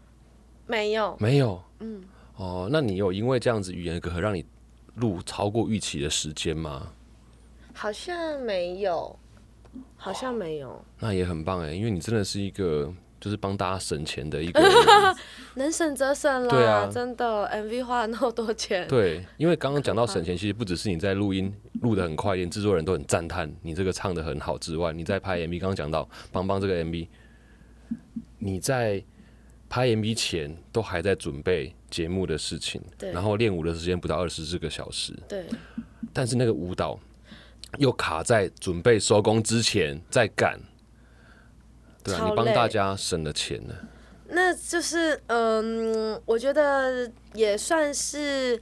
[0.66, 2.02] 没有，没有，嗯，
[2.36, 4.46] 哦，那你有因为这样子语言隔阂让你
[4.94, 6.92] 录超过预期的时间吗？
[7.80, 9.18] 好像没有，
[9.96, 14.70] 好像没有，那也很棒哎，因为你真的是一个就是帮大家省钱的一个 人，
[15.54, 16.86] 能省则省啦，对啊。
[16.92, 27.08] 真的，MV 花了那么多钱，对，因为刚刚讲到省钱，其实不只是你在录音录的很快，连制作人都很赞叹你这个唱的很好之外，你在拍 MV，刚刚讲到邦邦这个 MV，
[28.40, 29.02] 你在
[29.70, 33.10] 拍 MV 前都还在准备节目的事情，对。
[33.12, 35.46] 然后练舞的时间不到二十四个小时，对，
[36.12, 37.00] 但是那个舞蹈
[37.78, 40.60] 又卡在准备收工之前再赶，
[42.02, 43.74] 对啊，你帮大家省了钱呢。
[44.28, 48.60] 那就是嗯，我觉得也算是。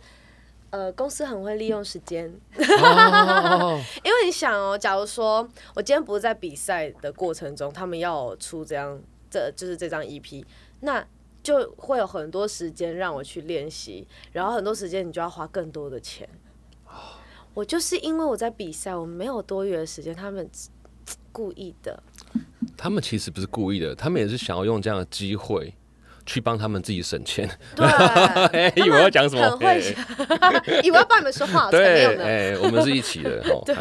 [0.71, 10.45] 呃，公司很会利用时间，哦， 因为你想哦，假如说我今天不是在比赛的过程中，他们要我出这样，这就是这张 EP，
[10.81, 11.03] 那
[11.43, 16.29] 就会有很多时间让我去练习，然后很多时间你就要花更多的钱。
[17.59, 20.49] 我就是因为我在比赛，我没有多余的时间，他们
[21.33, 22.01] 故意的。
[22.77, 25.75] 他们其实不是故意的，他们也是想要用这样的机会
[26.25, 27.51] 去帮他们自己省钱。
[28.77, 29.43] 以为要讲什么？
[29.51, 32.15] 很会哎 以为要帮你们说话， 对。
[32.19, 33.61] 哎，我们是一起的哦。
[33.67, 33.75] 对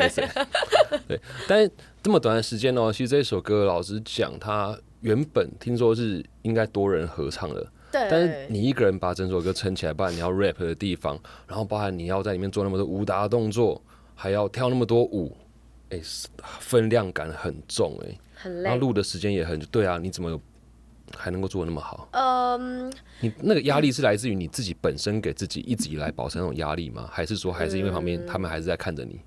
[1.07, 13.81] 对，但是这么短的时间哦，其实这首歌老实讲，它原本听说是应该多人合唱的，对，但是你一个人把整首歌撑起来，包含你要 rap 的地方，然后包含你要在里面做那么多武打动作，
[14.15, 15.35] 还要跳那么多舞，
[15.89, 15.99] 哎、
[16.59, 18.63] 分量感很重哎、很累。
[18.63, 20.39] 然后录的时间也很对啊，你怎么
[21.15, 22.07] 还能够做的那么好？
[22.11, 27.09] 嗯，你那个压力是来自于你自己本身给自己一直以来保持那种压力吗？
[27.11, 29.21] 还是说还是因为旁边他们还是在看着你？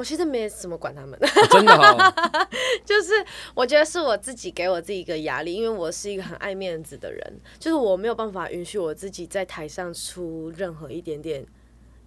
[0.00, 1.12] 我其实没怎么管他们。
[1.22, 2.12] 啊真的哦，
[2.86, 3.12] 就是
[3.54, 11.44] 我觉得是我自己给我自己一个压力，因为我是一个很爱面子的人，就是我没有办法允许我自己在台上出任何一点点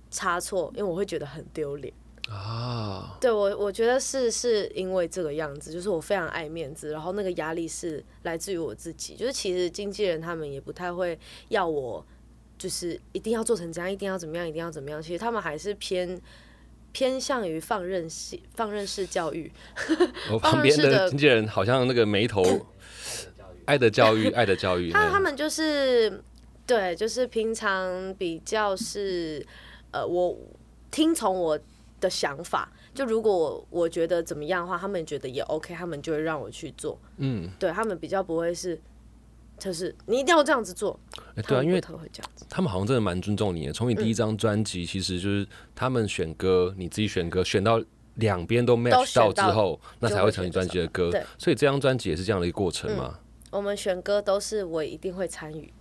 [0.10, 1.94] 差错，因为我会觉得很丢脸。
[2.32, 12.04] 啊，对我，我觉得是是因为这个样子，就是我非常爱面子，然后那个压力是来自于我自己，就是其实经纪人他们也不太会要我，
[12.58, 16.20] 就是一定要做成这样，一定要怎么样，一定要怎么样，其实他们还是偏
[16.94, 19.52] 偏向于放任式放任式教育，
[20.32, 22.42] 我旁边的的经纪人好像那个眉头，
[23.66, 26.24] 爱的教育，爱的教育，他他们就是
[26.66, 29.46] 对，就是平常比较是
[29.92, 30.38] 呃，我
[30.92, 31.60] 听从我
[32.00, 37.00] 的想法，就如果我我觉得怎么样的话，他们觉得也 OK，他们就会让我去做。
[37.18, 38.80] 嗯，对他们比较不会是，
[39.58, 41.00] 就是你一定要这样子做。
[41.36, 42.46] 哎对啊，因为他们会这样子。
[42.50, 43.74] 他们好像真的蛮尊重你的。
[43.74, 47.82] 从你第一张专辑，其实就是他们选歌，你自己选歌，选到
[48.16, 51.24] 两边都 match 到到之后，那才会成你专辑的歌对。
[51.38, 53.20] 所以这张专辑也是这样的一个过程嘛。
[53.50, 55.72] 我们选歌都是我一定会参与，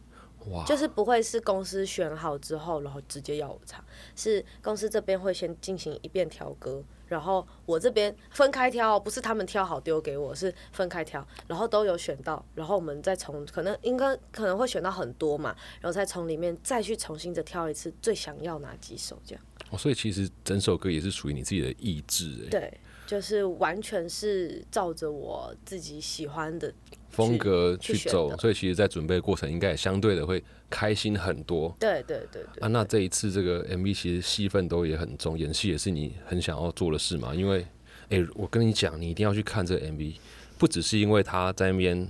[0.51, 3.85] 哇，就是不会是公司选好之后，然后直接要我唱，
[4.17, 19.45] 是公司这边会先进行一遍调歌，然后我这边分开挑，不是他们挑好丢给我，是分开挑，然后都有选到，然后我们再从可能应该可能会选到很多嘛，然后再从里面再去重新的挑一次最想要哪几首这样。
[19.71, 26.73] 哦所以其实整首歌也是属于你自己的意志，哎，对，就是完全是照着我自己喜欢的。
[27.13, 28.31] 风格去走。
[28.35, 31.75] 去所以其实，在准备的过程应该也相对的会开心很多。
[31.79, 37.35] 对对对对啊，那这一次这个 MV 其实戏份都也很重，演戏也是你很想要做的事嘛。
[37.35, 37.65] 因为，
[38.09, 40.15] 诶，我跟你讲，你一定要去看这个 MV，
[40.59, 42.09] 不只是因为他在那边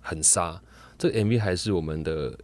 [0.00, 0.60] 很杀，
[0.98, 2.36] 这个 MV 还是我们的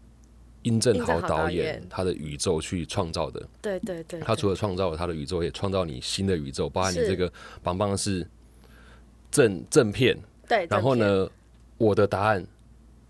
[0.62, 3.46] 殷正豪殷正豪导演他的宇宙去创造的。
[3.62, 8.26] 对对对，他除了创造了他的宇宙，也创造你新的宇宙，包含你这个棒棒是
[9.30, 10.16] 正正片，
[10.48, 10.94] 对，然后？
[10.94, 11.28] 呢，
[11.78, 12.46] 我的答案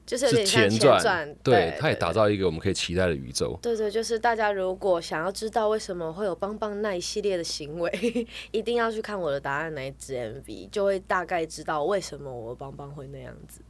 [0.06, 3.58] 就是有是点像前传，对，它也打造一个我们可以期待的宇宙。
[3.62, 7.90] 对对，就是大家如果想要知道为什么会有邦邦那一系列的行为，
[8.52, 13.62] 一定要去看我的答案那一支 MV，就会大概知道为什么我的邦邦会那样子。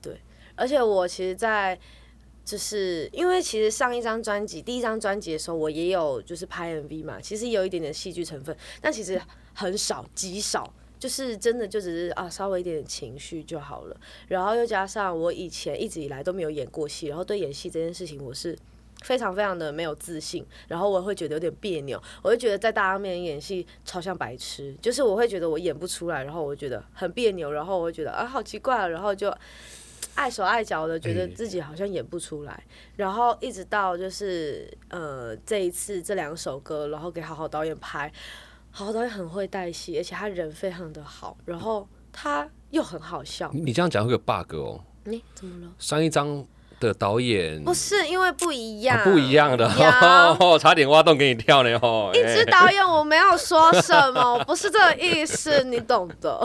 [0.00, 0.20] 对，
[0.54, 1.76] 而且我其实，在
[2.44, 9.20] 就是因为其实上一张专辑第一张专辑的时候，我也有就是拍 MV 嘛，其实有一点点戏剧成分，但其实
[9.54, 10.72] 很少，极少。
[11.00, 13.96] 就是真的就只是啊，稍微一点情绪就好了。
[14.28, 18.56] 然后又加上我以前一直以来都没有演过戏，然后对演戏这件事情我是
[19.02, 29.34] 非常非常的没有自信，然后我会觉得有点别扭，我会觉得在大家面前演戏超像白痴，就是我会觉得我演不出来，然后我觉得很别扭，然后我会觉得啊好奇怪啊，然后就
[30.16, 32.62] 碍手碍脚的觉得自己好像演不出来，
[32.96, 38.12] 然后一直到就是呃这一次这两首歌，然后给好好导演拍，
[38.70, 44.84] 好好导演很会带戏，而且他人非常的好，然后他又很好笑，你你这样讲会有 bug 哦。
[45.04, 45.72] 你、怎么了？
[45.78, 46.46] 上一张
[46.78, 52.10] 的导演不是因为不一样，啊不一样的，呀 差点挖洞给你跳呢哦。
[52.14, 56.40] 一直导演我没有说什么，我 不是这个意思，你懂的。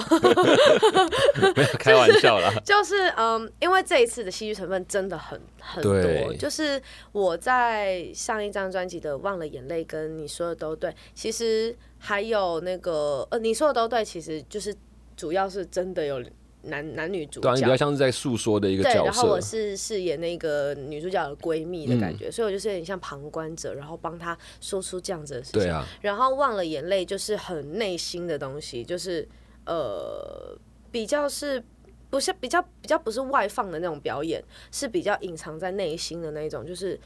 [1.55, 2.51] 没有开玩笑啦。
[2.63, 14.75] 就是嗯，因为这一次的戏剧成分真的很很多，就是我在上一张专辑的《忘了眼泪》跟你说的都对，其实还有那个呃你说的都对，其实就是
[15.17, 16.23] 主要是真的有
[16.61, 17.77] 男男女主对啊，你比角较。
[17.77, 19.41] 像是在诉说的一个对，角然后我。
[19.41, 25.61] 是饰演那个女主角的闺蜜的嗯感觉，所以我就是有点像旁观者，然后帮她说出这样子的事情。
[25.61, 29.27] 对啊，然后忘了眼泪就是很内心的东西，就是
[29.65, 30.55] 呃
[30.91, 31.63] 比较是
[32.11, 36.99] 不是比较比较不是外放的那种表演，是比较隐藏在内心的那一种，就是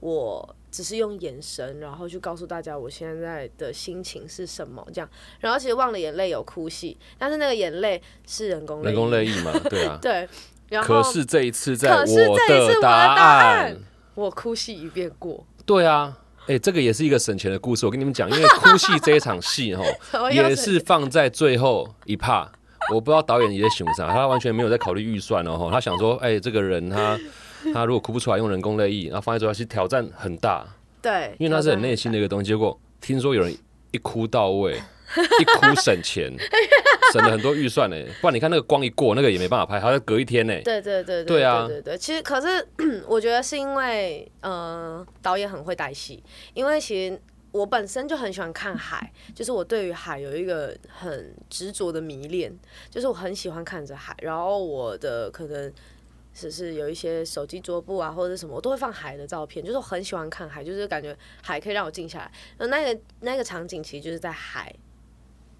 [0.00, 5.08] 我只是用眼神，然后去告诉大家我现在的心情是什么这样。
[5.40, 9.98] 然后其实忘了眼泪有哭戏，但是那个眼泪是人工人工泪液嘛， 对啊。
[10.02, 10.28] 对。
[10.68, 13.76] 然后可是这一次在我的答案案，
[14.14, 17.86] 我哭戏一遍过，对啊，哎、这个也是一个省钱的故事。
[17.86, 19.82] 我跟你们讲，因为 哭戏这一场戏哈，
[20.30, 22.50] 也是放在最后一趴。
[22.92, 25.56] 我不知道导演也在想啥，他完全没有在考虑预算哦。
[25.56, 27.18] 吼他想说，哎、这个人他
[27.74, 30.66] 他如果哭不出来，用人工泪液，然后放在桌上，其实挑战很大，
[31.02, 32.48] 对，因为那是很内心的一个东西。
[32.48, 33.56] 结果听说有人
[33.90, 34.74] 一哭到位，
[35.40, 36.32] 一哭省钱，
[37.12, 37.96] 省了很多预算呢。
[38.20, 40.54] 不然你看那个光一过，那个也没办法拍，还要隔一天呢。
[40.64, 42.66] 对对对对啊对对对，其实可是
[43.06, 46.22] 我觉得是因为呃导演很会带戏，
[46.54, 47.20] 因为其实
[47.52, 52.52] 我本身就很喜欢看海，就是我对于海有一个很执着的迷恋，
[52.90, 55.72] 就是我很喜欢看着海，然后我的可能。
[56.38, 62.30] 只是有一些手机桌布啊，或者什么，我都会放海的照片，就是我很喜欢看海，就是感觉海可以让我静下来。
[62.58, 64.70] 那那个那个场景其实就是在海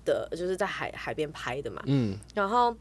[0.04, 1.82] 的，就是在海海边拍的嘛。
[1.86, 2.76] 嗯，然后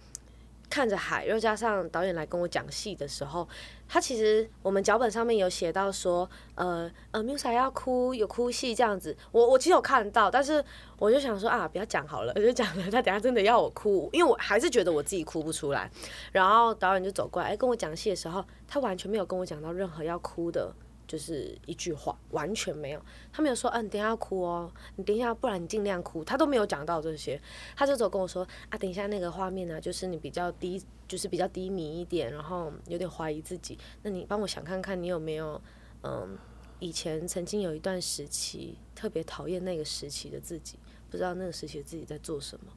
[0.75, 3.47] 看着海，又加上导演来跟我讲戏的时候，
[3.87, 9.15] 他其实我们脚本上面有写到说，呃呃，Musa 要哭，有哭戏这样子。
[9.31, 10.61] 我我其实有看到，但是
[10.99, 15.89] 我就想说啊，不要讲好了，我 就讲了，他等下真的要我哭，因为我还是觉得我自己哭不出来。
[16.33, 20.75] 然后导演就走过来，哎，跟我讲戏的时候，他完全没有跟我讲到任何要哭的。
[21.07, 27.41] 就是一句话，完全没有，他没有说，嗯、等下要哭哦，你等下，不然你尽量哭，他都没有讲到这些，
[27.75, 33.77] 他就走跟我说啊，等一下那个画面呢、就是你比较低，就是比较低迷一点，然后有点怀疑自己。
[34.03, 35.61] 那你帮我想看看，你有没有
[36.03, 36.37] 嗯，
[36.79, 40.77] 以前曾经有一段时期特别讨厌那个时期的自己，
[41.09, 42.71] 不知道那个时期的自己在做什么。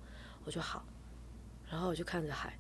[0.45, 0.85] 我就好，
[1.71, 2.59] 然后我就看着海，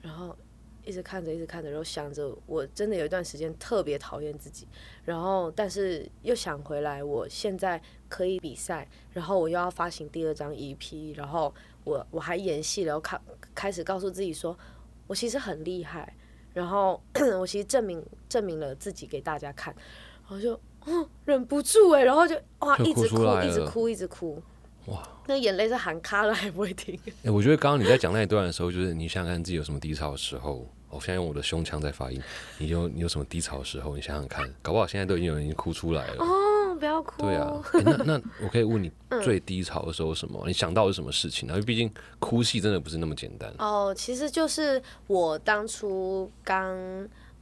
[0.00, 0.36] 然后
[0.84, 4.66] 一直看着，一直看着，然后想着我真的有一段时间特别讨厌自己，
[5.04, 13.20] 然后但是又想回来，我现在可以比赛，然后我又要发行第二张 EP，然后我我还演戏了，然后开
[13.54, 14.58] 开始告诉自己说，
[15.06, 16.14] 我其实很厉害，
[16.52, 17.00] 然后
[17.38, 19.74] 我其实证明证明了自己给大家看，
[20.22, 24.42] 然后就哦忍不住哎，然后就哇就一直哭一直哭一直哭，
[24.86, 30.66] 哇，那眼泪是喊卡了还不会停，哎、我觉得刚刚你在讲那一段的时候，就是你想想看自己有什么低潮的时候。
[30.90, 32.20] 我现在用我的胸腔在发音，
[32.58, 33.96] 你有你有什么低潮的时候？
[33.96, 36.16] 你想想看，搞不好现在都已经有人已经哭出来了。
[36.22, 40.42] 哦不要哭，对啊，诶那那我可以问你 嗯最低潮的时候什么？
[40.46, 41.48] 你想到是什么事情？
[41.48, 43.50] 因为毕竟哭戏真的不是那么简单。
[43.58, 46.76] 哦，其实就是我当初刚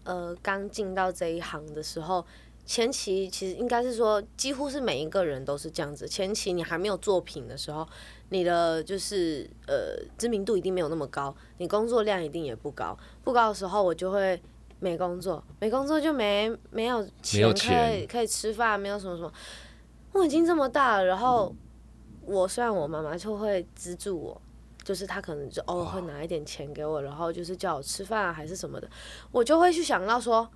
[0.04, 2.24] 呃刚进到这一行的时候，
[2.70, 6.06] 前期其实应该是说，几乎是每一个人都是这样子。
[6.06, 7.84] 前期你还没有作品的时候，
[8.28, 12.96] 你的就是呃知名度一定没有那么高，你工作量一定也不高。
[13.24, 14.40] 不高的时候，我就会
[14.78, 19.32] 没工作，没工作就没没有钱可以可以吃饭，没有什么什么。
[20.12, 21.52] 我已经这么大了，然后
[22.24, 24.40] 我虽然我妈妈就会资助我，
[24.84, 28.88] 就是她可能就偶尔会拿一点钱给我，然后就是叫我吃饭啊还是什么的，
[29.32, 30.48] 我就会去想到说，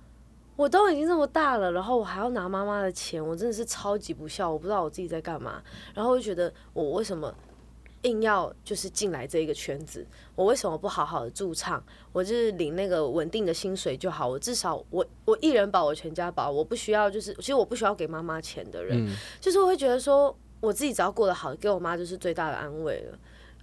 [0.55, 5.61] 我都已经这么大了，然后我还要拿妈妈的钱，我真的是超级不孝，我不知道我自己在干嘛，
[5.93, 7.33] 然后我就觉得我为什么
[8.03, 11.83] 硬要就是进来这一个圈子，我为什么不好好的驻唱？
[12.13, 19.05] 我就是领那个稳定的薪水就好，我至少我我一人保我全家保，我不需要就是其实我不需要给妈妈钱的人，
[19.41, 23.17] 就是我会觉得说我自己只要过得好，给我妈就是最大的安慰了。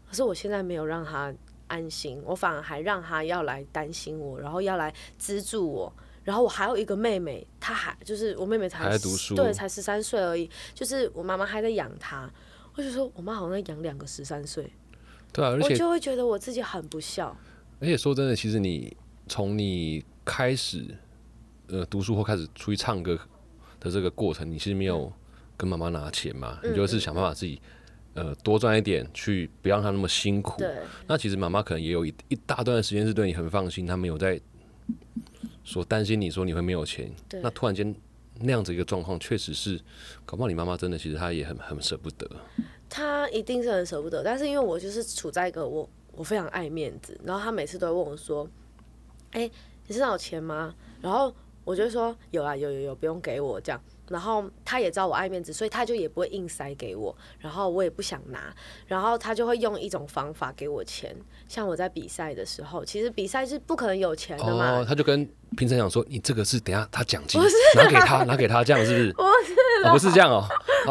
[0.07, 1.33] 可是我现在没有让她
[1.69, 5.91] 安心，我反而还让她要来担心我，然后要来资助我。
[6.25, 12.31] 然后我还有一个妹妹，她还就是我妹妹才还在读书对，才十三岁而已，就是我妈妈还在养她。
[12.75, 14.73] 我就说我妈好像在养两个十三岁，
[15.31, 17.37] 对啊，而且我且就会觉得我自己很不孝。
[17.81, 18.97] 而且说真的，其实你
[19.29, 20.87] 从你开始
[21.67, 23.19] 呃读书或开始出去唱歌
[23.79, 25.13] 的这个过程，你其实没有
[25.55, 27.61] 跟妈妈拿钱嘛，嗯你就是想办法自己
[28.15, 30.57] 呃多赚一点，去不让她那么辛苦。
[30.59, 30.75] 对，
[31.07, 34.41] 那其实妈妈可能也有一一大段时间是对你很放心，她没有在
[35.65, 37.11] 说担心你说你会没有钱。
[37.43, 37.95] 那突然间
[38.41, 39.81] 那样子一个状况，确实是，
[40.25, 42.29] 搞不好你妈妈真的其实她也很很舍不得。
[42.89, 48.49] 她一定是很舍不得，但是因为我就是处在一个我我非常爱面子，然后她每次都会问我说
[49.33, 49.51] ：“哎、
[49.87, 58.55] 你身上有钱吗？”然后我就说：“有啊，有有有，不用给我这样。”然后他也知道我爱面子，所以他就也不会硬塞给我，然后我也不想拿，
[58.87, 61.15] 然后他就会用一种方法给我钱。
[61.49, 67.41] 像我在比赛的时候，其实比赛是不可能有钱的嘛，哦，他就跟评审讲说：“你这个是等下他奖金，
[67.77, 70.47] 拿给他，拿给他，这样是不是？” 不是、哦，不是这样哦。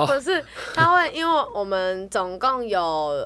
[0.06, 0.44] 不是，
[0.74, 2.82] 他会因为我们总共有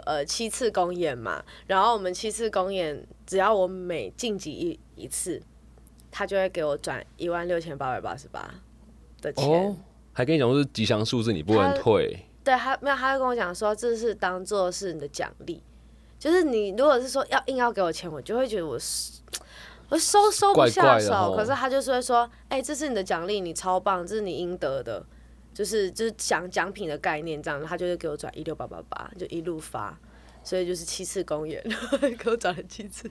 [0.06, 5.42] 呃七次公演嘛，然后我们七次公演，只要我每晋级一一次，
[6.12, 8.50] 他就会给我转一万六千八百八十八
[9.26, 9.46] 的钱。
[9.46, 9.76] 哦，
[10.14, 12.26] 还跟你讲说是吉祥数字，你不能退。
[12.44, 15.62] 对他没有，他会跟我讲说这是当做是你的奖励，
[16.20, 19.20] 就是你如果是说要硬要给我钱，我就会觉得我是
[19.90, 21.10] 我收收不下手。
[21.10, 25.04] 怪怪可是他就是会说，哎、这是你的奖励，你超棒，这是你应得的，
[25.54, 29.98] 就是就是奖奖品的概念这样，他就会给我转一六八八八，就一路发，
[30.44, 31.64] 所以就是七次公演，
[32.20, 33.10] 给我转了七次。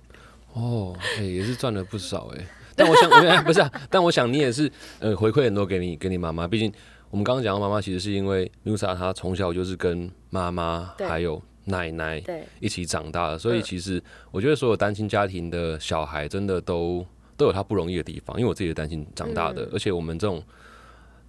[0.53, 2.47] 哦，哎、也是赚了不少哎。
[2.77, 6.73] 但我想， 我哎不是、啊，但我想你也是呃回馈很多给你给你妈妈，毕竟
[7.11, 12.23] 我们刚刚讲到妈妈，其实是因为 Nusa 她从小就是跟妈妈还有奶奶
[12.61, 17.07] 一起长大的，所以嗯其实我觉得所有单亲家庭的小孩真的都
[17.37, 20.43] 都有他不容易的地方，因为我自己是单亲长大的，嗯而且我们这种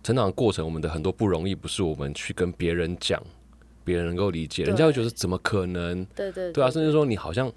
[0.04, 3.22] 成长的过程，我们的很多不容易不是我们去跟别人讲，
[3.84, 6.04] 别人能够理解，人家会觉得怎么可能？
[6.16, 7.52] 对对对啊，甚至说你好像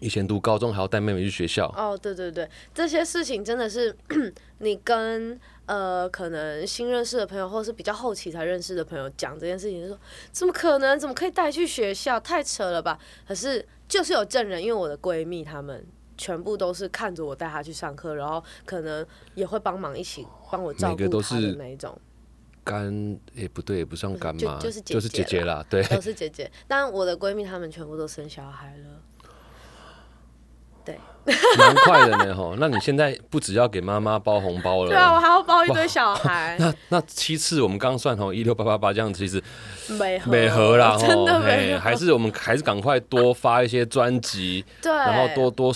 [0.00, 3.94] 以前读高中还要带妹妹去学校，哦，对对对，这些事情真的是
[4.58, 9.98] 你跟呃可能新认识的朋友，或是比较后期才认识的朋友讲这件事情，就说
[10.32, 10.98] 怎么可能？
[10.98, 12.18] 怎么可以带去学校？
[12.18, 12.98] 太扯了吧！
[13.26, 15.86] 可是就是有证人，因为我的闺蜜她们。
[16.22, 21.98] 全部都是看着我带她去上课，然后可能也会帮忙一起帮我照顾她的是那一种，
[22.62, 25.82] 干也不对，也不算干妈，就就是就是姐姐姐啦，对。
[25.84, 26.52] 都是姐姐。
[26.68, 29.00] 但我的闺蜜她们全部都生小孩了，
[31.56, 32.56] 蛮快的呢吼。
[32.58, 39.42] 那你现在不只要给妈妈包红包了，对啊，我还要包一堆小孩， 那那七次我们刚算吼一六八八八这样，其实
[39.98, 45.72] 美合美合啦 吼，真的美还是我们还是赶快多发一些专辑，对，然后多多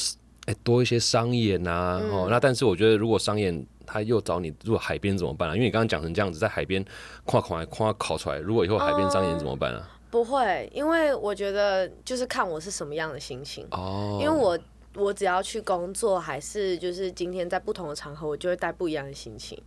[0.47, 2.11] 哎、多一些商演啊，嗯。
[2.11, 5.55] 哦，那但是我觉得如果商演他又找你，如果海边怎么办啊？
[5.55, 6.85] 因为你刚刚讲成这样子，在海边
[7.25, 9.89] 跨考来跨考出来，如果以后海边商演怎么办啊？
[10.11, 14.57] 不会，因为我觉得就是看我是什么样的心情，哦，因为我
[14.95, 19.61] 我只要去工作，还是就是今天在不同的场合，我就会带不一样的心情。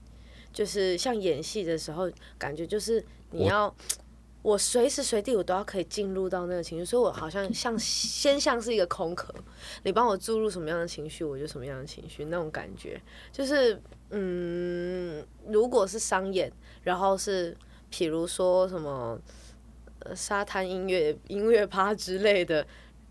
[0.54, 3.74] 就是像演戏的时候，感觉就是你要，
[4.42, 9.34] 我随时随地我都要可以进入到那个情绪，所以我好像像先像是一个空壳，
[9.84, 13.00] 你帮我注入什么样的情绪，我就什么样的情绪，那种感觉
[13.32, 13.80] 就是，
[14.12, 16.52] 嗯，如果是商演，
[16.84, 17.56] 然后是
[17.92, 19.20] 譬如说什么。
[20.02, 22.66] 呃沙滩音乐、音乐趴之类的，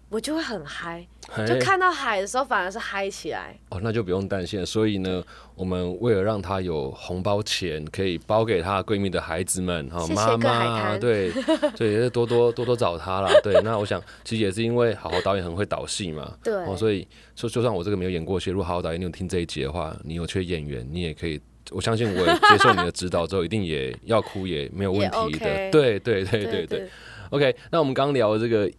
[0.08, 1.06] 我就会很嗨。
[1.46, 3.58] 就看到海的时候，反而是嗨起来。
[3.70, 4.66] 哦，那就不用担心了。
[4.66, 5.22] 所以呢，
[5.56, 11.32] 我们为了让她有红包钱可以包给她闺蜜的孩子们，哈、谢谢妈妈，滩对，
[11.76, 13.30] 对，也是多多多多找她啦。
[13.42, 21.40] 对，那我想其实也是因为好好导演很会导戏嘛，对，哦，所以说就算我这个没有演过戏，如果好好导演你有听这一集的话，你有缺演员，你也可以。
[21.72, 25.18] 我相信我接受你的指导之后，一定也要哭也没有问题的。
[25.18, 26.88] OK 对对对对对对。
[27.30, 28.70] OK，那我们刚刚聊的这个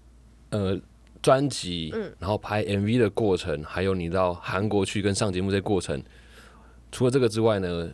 [0.51, 0.79] 呃
[1.21, 6.01] 专辑，嗯然后拍 MV 的过程，还有你到韩国去跟上节目这过程，
[6.91, 7.89] 除了这个之外呢，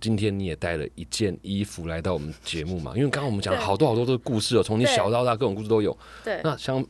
[0.00, 2.92] 今天你也带了一件衣服来到我们节目嘛？
[2.96, 5.96] 因为刚刚我们讲了好多好多的故事哦，从你小到大各种故事都有。
[6.22, 6.84] 对，那相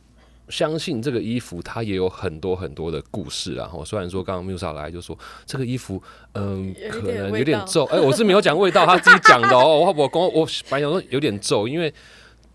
[0.49, 3.69] 相信这个衣服它也有很多很多的故事啊。
[3.73, 6.01] 我，虽然说刚刚 Musa 来就说这个衣服，
[6.33, 7.85] 嗯，可能有点皱。
[7.85, 9.65] 哎、我是没有讲味道，他自己讲的哦。
[9.65, 11.91] 我我我我本来想说有点皱，因为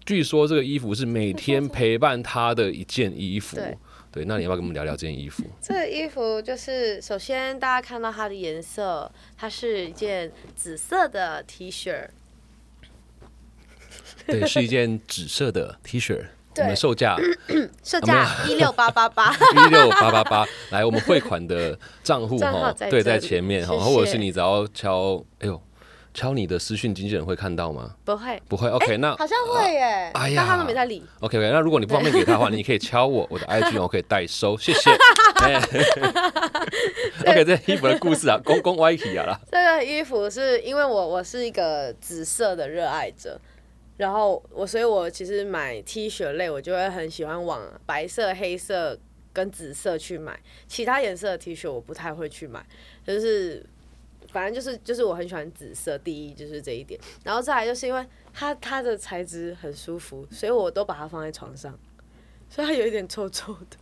[0.04, 3.56] 据说这个衣服是每天陪伴他的一件衣服。
[3.56, 3.76] 对。
[4.12, 5.44] 对，那你要不要跟我们聊聊这件衣服？
[5.62, 12.08] 这个衣服就是，首先大家看到它的颜色，它是一件紫色的 T 恤，
[14.26, 16.16] 对，是一件紫色的 T 恤，
[16.50, 17.16] 我对们售价
[17.84, 19.32] 售价一六八八八。
[19.64, 25.62] 一六八八八，来，我们汇款的账户哈，对，在前面哈，或者是你只要敲，哎呦，
[26.20, 27.94] 敲你的私讯经纪人会看到吗？
[28.04, 31.02] 不会，不会，OK，那好像会耶，哎呀但他都没在理。
[31.20, 34.90] OK 那如果你不方便给他的话， 你可以敲我，我的 IG 我可以代收，谢谢。
[35.40, 35.54] 哎
[37.26, 39.40] OK，这衣服的故事啊，公公歪题啊啦。
[39.50, 43.40] 这个衣服是因为我我是一个紫色的热爱者，
[43.96, 48.98] 然后我所以，我其实买 T 恤类，我就会很喜欢往白色、黑色
[49.32, 52.62] 跟紫色去买，其他颜色的 T 恤我不太会去买，
[53.06, 53.64] 就是
[54.32, 61.78] 反正就是就是我很喜欢紫色，第一就是这一点，然后再来就是因为它它的材质很舒服，所以我都把它放在床上，
[62.48, 63.76] 所以它有一点臭臭的。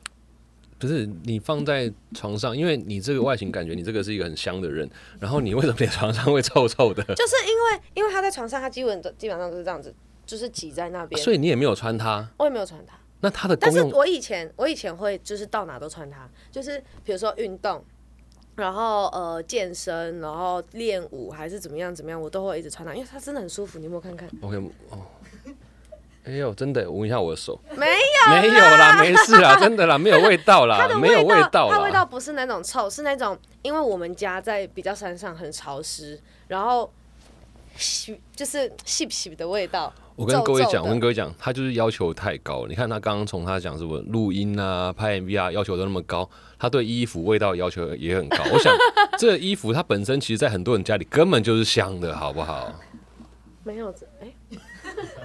[0.79, 4.89] 不是你放在床上，因为你这个外形感觉你这个是一个很香的人，
[5.19, 7.03] 然后你为什么连床上会臭臭的？
[7.17, 9.93] 就是因为因为它在床上，它基本都基本上都是这样子，
[10.25, 12.97] 就是挤在那边，所以你也没有穿它，我也没有穿它。
[13.21, 17.85] 那它的但是我以前我以前会就是到哪都穿它，就是比如说运动，
[18.59, 23.79] 然后呃健身，然后练舞还是怎么样怎么样，我都会一直穿它，因为它真的很舒服。
[23.79, 24.57] 你有没有看看？OK
[24.91, 24.99] 哦。
[26.25, 32.05] 哎呦，真的，我闻一下我的手，没有，没有啦，没事啦，真的啦，没有味道啦， 它的没有味道，道它味道。
[32.05, 36.93] 不是那种臭，是那种因为我们家在比较山上很潮湿，然后
[37.77, 39.91] 洗就是细洗的味道。
[40.19, 42.69] 我跟各位讲，我跟各位讲，他就是要求太高了。
[42.69, 48.39] 你看他刚刚从他讲什么录音啊、拍 MV 啊，要求都那么高，他对衣服味道要求也很高。
[48.53, 48.75] 我想
[49.17, 52.75] 这个衣服它本身其实，在很多人家里根本就是香的，好不好？
[53.63, 54.33] 没有，哎、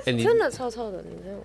[0.06, 1.40] 哎、你 真的臭臭的，你这样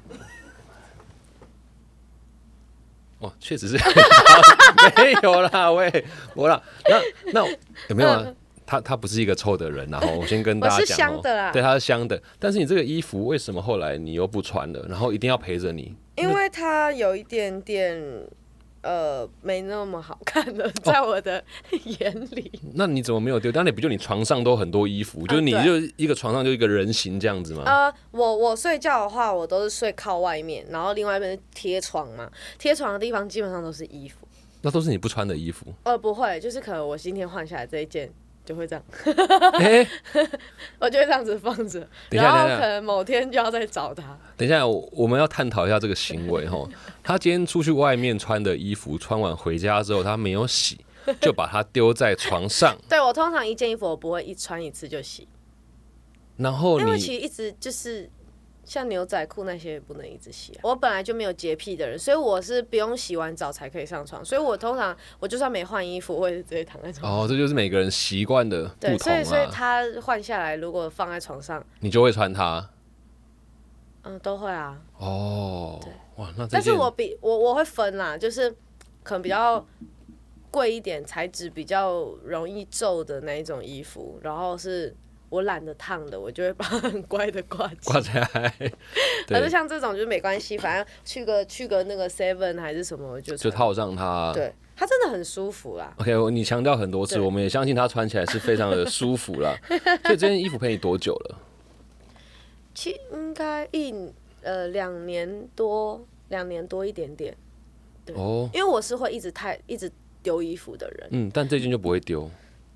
[3.21, 3.79] 哦，确实是
[4.97, 7.01] 没有啦，喂，我啦，那
[7.33, 7.49] 那
[7.89, 8.27] 有没有啊？
[8.69, 12.23] 他他不是一个臭的人，然后 我先跟大家讲哦香的啦对，他是香的。
[12.39, 15.95] 但是你这个衣服为什么后来你又不穿了，然后一定要陪着你？
[16.17, 17.99] 因为它有一点点
[18.83, 21.43] 呃没那么好看哦了，在我的
[21.99, 22.53] 眼里。
[22.75, 23.51] 那你怎么没有丢？
[23.51, 27.63] 当然不就你床上都很多衣服，就是你就一个床上就一个人形这样子吗？
[27.65, 34.29] 呃，我我睡觉的话，我都是睡靠外面，然后另外一边是贴床嘛，贴床的地方基本上都是衣服。
[34.61, 35.73] 那都是你不穿的衣服。
[35.85, 38.11] 呃，不会，就是可能我今天换下来这一件
[38.49, 38.83] 就会这样，
[39.61, 39.87] 欸、
[40.81, 44.19] 我就会这样子放着，然后可能某天就要再找他。
[44.39, 46.67] 等一下，我我们要探讨一下这个行为 哈。
[47.05, 50.81] 他今天出去外面穿的衣服，穿完回家之后，他没有洗，
[51.21, 55.29] 就把它丢在床上，对我通常一件衣服我不会一穿一次就洗，
[56.39, 58.09] 然后因为你其实一直就是
[58.69, 64.23] 像牛仔裤那些也不能一直洗啊、我本来就没有洁癖的人，所以我是不用洗完澡才可以上床。
[64.23, 67.25] 所以我通常我就算没换衣服，我也是直接躺在床上。
[67.25, 69.51] 哦，这就是每个人习惯的不对，所以所以啊。
[69.51, 72.69] 他换下来，如果放在床上，你就会穿它。
[74.03, 74.79] 嗯，都会啊。
[74.99, 75.81] 哦，
[76.17, 78.51] 哇，那但是我比我我会分啦，就是
[79.03, 79.67] 可能比较
[80.51, 84.95] 贵一点、材质比较容易皱的那一种衣服，然后是
[85.29, 88.55] 我懒得烫的，我就会把它很乖的挂起挂起来，
[89.27, 94.33] 可是， 像这种就是没关系，反正去个去个那个 Seven 还是什么，我就就套上它。
[94.33, 95.95] 对，它真的很舒服啦。
[95.99, 99.55] OK，我你强调很多次，我们也相信它穿起来是非常的舒服啦。
[100.05, 101.39] 所以这件衣服陪你多久了？
[102.75, 103.93] 其应该一
[104.43, 107.37] 呃两年多，两年多一点点，
[108.07, 109.91] 对哦，因为我是会一直太一直
[110.23, 112.31] 丢衣服的人，嗯，但这件就不会丢，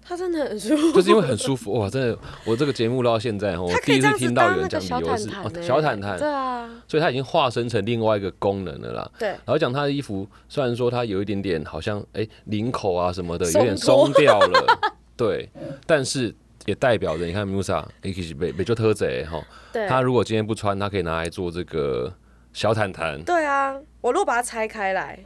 [0.04, 1.72] 它真的很舒服， 就是因为很舒服。
[1.78, 1.88] 哇！
[1.88, 9.10] 真的，我这个节目录到现在哈，我第一次听到有人讲理由是哦，小毯毯，对啊，所以他已经化身成另外一个功能了啦。
[9.18, 14.80] 对，然后讲他的衣服，虽然说他有一点点好像哎领口啊什么的有点松掉了，
[15.16, 15.48] 对，
[15.86, 16.34] 但是
[16.66, 19.40] 也代表着你看 Musa 哎其实被被就特贼哈，
[19.88, 22.12] 他如果今天不穿，他可以拿来做这个
[22.52, 25.24] 小毯毯，对啊，我如果把它拆开来，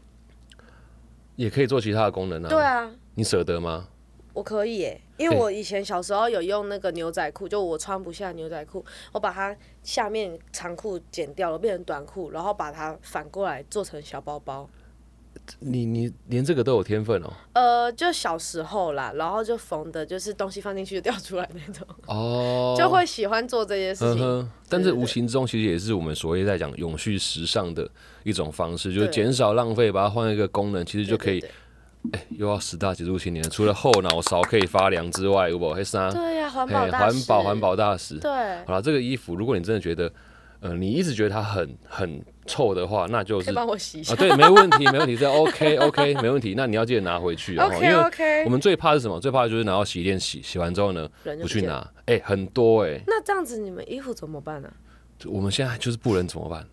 [1.37, 2.49] 也可以做其他的功能啊。
[2.49, 3.89] 对，啊，你舍得吗？
[4.37, 14.69] 我可以耶，因为我以前小时候有用那个牛仔裤，就我穿不下牛仔裤，我把它下面长裤剪掉了，变成短裤，然后把它反过来做成小包包。
[15.61, 17.33] 你你连这个都有天分哦。
[17.55, 24.51] 呃，就小时候啦，然后就缝的，就是东西放进去就掉出来那种，哦， 就会喜欢做这些事情。
[24.69, 27.89] 但这对对无形中其实也是我们所谓在讲永续时尚的
[28.23, 31.43] 一种方式，就是减少浪费，把它换一个功能，其实就可以
[32.11, 35.73] 对又要十大杰出青年，除了后脑勺可以发凉之外，有不？
[35.73, 36.11] 还啥？
[36.11, 37.61] 对对呀，环保环保环。
[37.61, 38.19] 保大使。
[38.19, 38.31] 对，
[38.65, 40.13] 好了，这个衣服如果你真的觉得，
[40.61, 44.13] 呃，你一直觉得它很很臭的话，那就是帮我洗一下。
[44.15, 46.55] 啊，对，没问题，没问题，这 OK OK 没问题。
[46.57, 49.19] 那你要记得拿回去哦，因为我们最怕是什么？
[49.21, 51.09] 最怕的就是拿到洗衣店洗，洗完之后呢。
[51.43, 54.71] 不去拿，哎、很多哎、那这样子你们衣服怎么办呢？
[55.27, 56.67] 我们现在就是不能怎么办？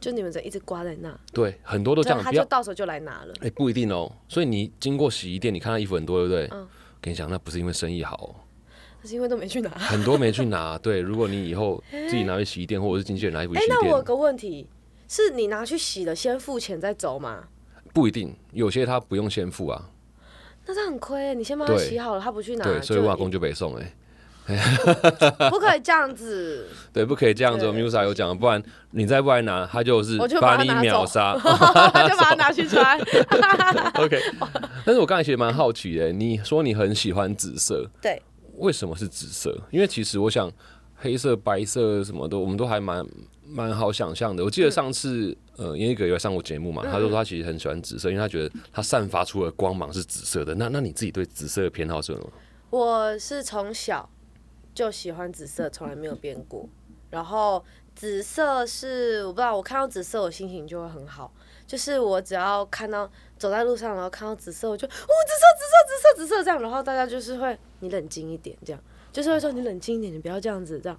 [0.00, 3.34] 就你们这一直挂在那，对，很多都这样，他就到时候就来拿了。
[3.40, 4.10] 哎、不一定哦。
[4.28, 6.48] 所以你经过洗衣店，你看到衣服很多，对不对？
[6.52, 6.66] 嗯
[7.00, 8.34] 跟你讲，那不是因为生意好、哦，
[9.00, 9.70] 可是因为都没去拿。
[9.70, 10.76] 很多没去拿。
[10.82, 14.66] 对，如果你以后自己拿去洗衣店，或者是经纪人拿衣服洗衣店，那我有个问题，
[15.06, 17.44] 是你拿去洗了，先付钱再走吗？
[17.94, 19.90] 不一定，有些他不用先付啊。
[20.66, 23.96] 那他很亏，你先帮他洗好了，他不去拿，对，所以就我阿公就北送哎、
[25.50, 26.66] 不可以这样子。
[26.92, 31.36] 对，不可以这样子 Musa 有讲，不然你再不来拿，他就是把把你秒杀。
[31.38, 32.98] 他就把它拿去穿。
[33.96, 34.18] OK，
[34.84, 38.20] 但是我刚才其实蛮好奇的，你说你很喜欢紫色，对，
[38.56, 39.54] 为什么是紫色？
[39.70, 40.50] 因为其实我想
[40.96, 43.06] 黑色、白色什么的，我们都还蛮
[43.46, 44.42] 蛮好想象的。
[44.42, 50.54] 我记得上次、呃，严一格有上过节目嘛，他就说他其实很喜欢紫色，因为他觉得它散发出的光芒是紫色的。
[50.54, 52.32] 那那你自己对紫色的偏好是什么？
[52.70, 54.08] 我是从小
[54.78, 56.64] 就喜欢紫色，从来没有变过。
[57.10, 57.64] 然后
[57.96, 61.34] 紫色是我不知道，我看到紫色我心情就会很好。
[61.66, 65.08] 就是我只要看到走在路上，然后看到紫色，我就哦，紫色，
[65.58, 66.62] 紫色，紫色，紫色这样。
[66.62, 70.96] 然后大家就是会你冷静一点，这样就是会说你冷静一点，你不要这样子这样。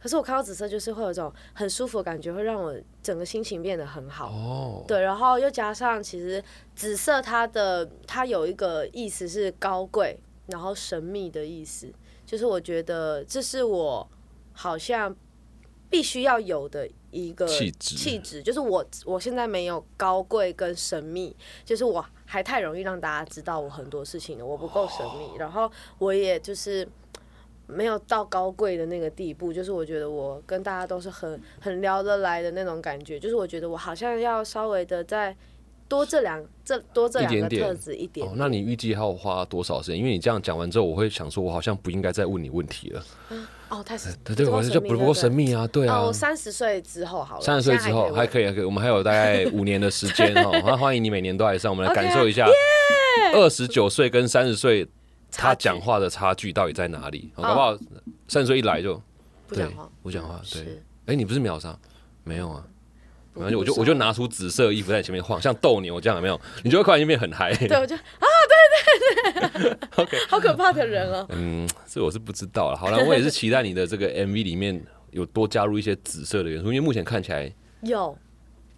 [0.00, 4.30] 可是我看到紫色，就是会有一种很舒服的感觉，会让我整个心情变得很好。
[4.30, 6.42] 哦，对，然后又加上其实
[6.74, 11.92] 紫色它的它有一个意思是高贵，然后神秘的意思，
[12.28, 14.06] 就是我觉得这是我
[14.52, 15.16] 好像
[15.88, 26.86] 必须要有的一个气质气质就是我我现在没有高贵跟神秘，就是我还太容易让大家知道我很多事情了，我不够神秘，然后我也就是。
[27.70, 35.36] 没有到高贵的那个地步，就是我觉得我跟大家都是很很聊得来的那种感觉，就是我觉得我好像要稍微的再
[35.88, 39.98] 多这两这多这两个一点点特质一点哦，那你预计要花多少时间？
[39.98, 43.02] 因为你这样讲完之后，我会想说，我好像不应该再问你问题了。
[43.70, 45.98] 哦，太神对对，我就不不够神秘啊，对啊。
[45.98, 50.50] 哦，三十岁之后好了，三十岁之后还可以，还可以，我们还有大概五年的时间哦。
[50.64, 52.46] 那欢迎你每年都来上，我们来感受一下
[53.34, 54.86] 二十九岁跟三十岁
[55.30, 57.30] 他讲话的差距到底在哪里？
[57.36, 57.78] 哦搞不好
[58.28, 58.94] 三十岁一来就
[59.48, 60.82] 对不讲话，不讲话，对是。
[61.06, 61.78] 哎，你不是秒杀？
[62.24, 62.64] 没有啊。
[63.38, 66.40] 不没关系，我就我就拿出紫色衣服在你前面晃，像斗牛这样，有没有？
[66.62, 67.54] 你就会突然间变很嗨。
[67.54, 68.00] 对，我就啊，
[68.48, 71.26] 对对对 OK 好可怕的人哦。
[71.30, 72.76] 嗯，这我是不知道了。
[72.76, 78.16] 好了，我也是期待你的这个 MV 里面有多加入一些紫色的元素，因为目前看起来有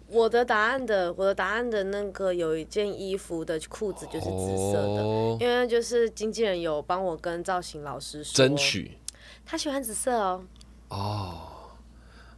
[0.07, 8.97] 我的答案的，我的答案的那个有一件衣服的裤子就是紫色的，哦，因为就是经纪人有帮我跟造型老师说，争取
[9.45, 10.43] 他喜欢紫色哦。
[10.89, 11.47] 哦。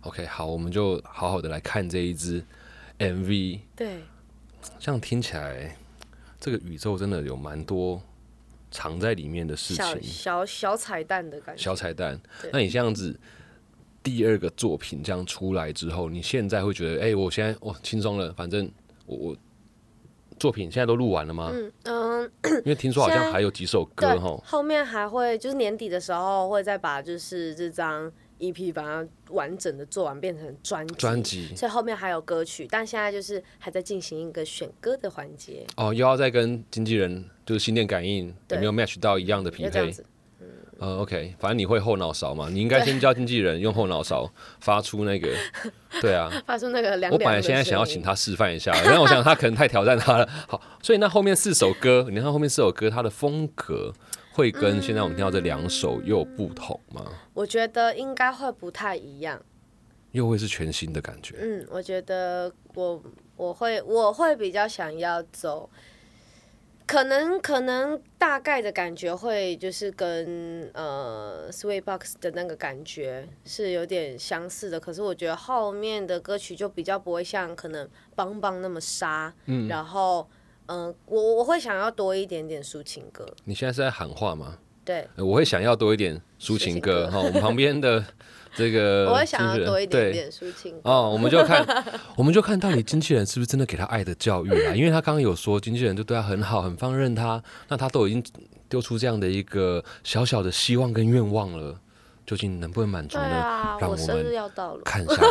[0.04, 2.43] OK，好，我们就好好的来看这一支
[2.99, 3.60] MV。
[3.76, 4.01] 对，
[4.80, 5.78] 这样听起来，
[6.39, 8.01] 这个宇宙真的有蛮多
[8.70, 11.62] 藏在里面的事情，小小彩蛋的感觉。
[11.62, 12.20] 小彩蛋。
[12.51, 13.18] 那你这样子，
[14.04, 18.70] 第二个作品这样出来之后，你现在会觉得，哎、我现在哦轻松了，反正
[19.06, 19.38] 我我
[20.38, 21.49] 作品现在都录完了吗？
[21.54, 24.38] 嗯嗯，因为 听说好像还有几首歌对哈，。
[24.43, 28.12] 后面还会就是年底的时候会再把就是这张
[28.52, 30.96] EP 把它完整的做完，变成专辑。
[30.96, 39.70] 专辑所以后面还有歌曲，但现在就是还在进行一个选歌的环节，哦，又要再跟经纪人就是心电感应有没有 match 到一样的匹配？
[39.70, 40.06] 就这样子。
[40.80, 44.30] 呃，OK，反正你会后脑勺嘛，你应该先教经纪人用后脑勺
[44.60, 45.30] 发出那个，
[46.02, 46.30] 对啊。
[46.46, 50.28] 发出那个凉凉我本来现在想要请他示范一下，但我想他可能太挑战他了。
[50.48, 53.94] 好，所以那后面四首歌，你看后面四首歌，它的风格
[54.34, 57.05] 会跟现在我们听到这两首又有不同吗？
[57.34, 59.39] 我觉得应该会不太一样。
[60.11, 61.36] 又会是全新的感觉？
[61.39, 63.01] 嗯，我觉得我
[63.36, 65.69] 我会我会比较想要走，
[66.86, 79.34] 可能可能大概的感觉会就是跟呃 Sweet Box 的那个感觉是有点相似的，可是我觉得后面的歌曲就比较不会像可能邦邦那么杀，
[79.67, 80.29] 然后
[80.68, 84.57] 嗯、呃我我会想要多一点点抒情歌，你现在是在喊话吗？
[84.86, 87.20] 对，呃我会想要多一点抒情歌哈。
[87.20, 88.03] 我们旁边的
[88.55, 90.76] 这个我会想要多一点点抒情。
[90.84, 91.66] 哦，我们就看，
[92.16, 94.76] 我们就看到底经纪人是不是真的给他爱的教育啊？
[94.76, 98.24] 因为他刚刚有说经纪人就对他很好，很放任他，那他都已经
[98.68, 101.80] 丢出这样的一个小小的希望跟愿望了，
[102.26, 103.24] 究竟能不能满足呢？
[103.24, 105.21] 啊，让我我生日们要到了，看下去。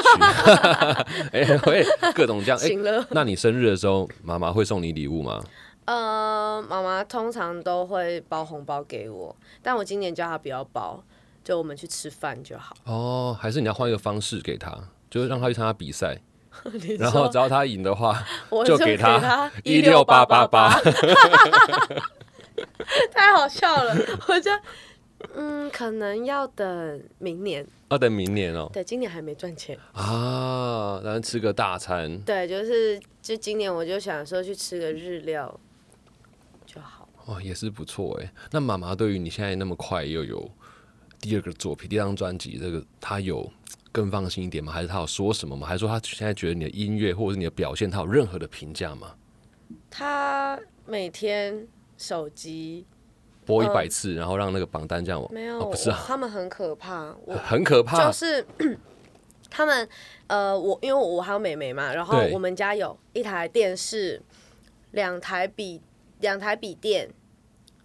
[1.33, 1.85] 哎、会
[2.15, 2.59] 各种这样。
[2.61, 3.05] 哎、行了。
[3.11, 5.43] 那你生日的时候，妈妈会送你礼物吗？
[5.85, 11.03] 呃，妈妈通常都会包红包给我，但我今年叫她不要包，
[11.43, 12.73] 就我们去吃饭就好。
[12.85, 14.73] 哦，还是你要换一个方式给他，
[15.11, 16.17] 就是让他去参加比赛，
[17.01, 22.01] 然后只要他赢的话，我就给给他一16888，
[23.11, 23.97] 太好笑了。
[24.29, 24.53] 我就
[25.35, 27.67] 嗯，可能要等明年。
[27.91, 28.71] 要等明年哦。
[28.73, 29.79] 对，今年还没赚钱。
[29.93, 32.19] 啊，然后吃个大餐。
[32.23, 35.61] 对，就是就今年我就想说去吃个日料
[36.67, 37.09] 就好。
[37.27, 38.33] 哦，也是不错哎。
[38.51, 40.51] 那妈妈对于你现在那么快又有
[41.21, 43.51] 第二个作品、第二张专辑，这个她有
[43.93, 44.73] 更放心一点吗？
[44.73, 45.67] 还是她有说什么吗？
[45.67, 49.15] 还是说她现在觉得你的音乐或者是你的表现，她有任何的评价吗？
[49.89, 52.85] 她每天手机
[53.45, 57.15] 播一百次，然后让那个榜单这样往没有，哦、不是啊，他们很可怕。
[57.25, 58.07] 我很可怕。
[58.07, 58.47] 就是
[59.51, 59.89] 他们
[60.29, 64.23] 呃，我因为我还有妹妹嘛，然后我们家有一台电视，
[64.93, 65.81] 两台笔
[66.21, 67.09] 两台笔电，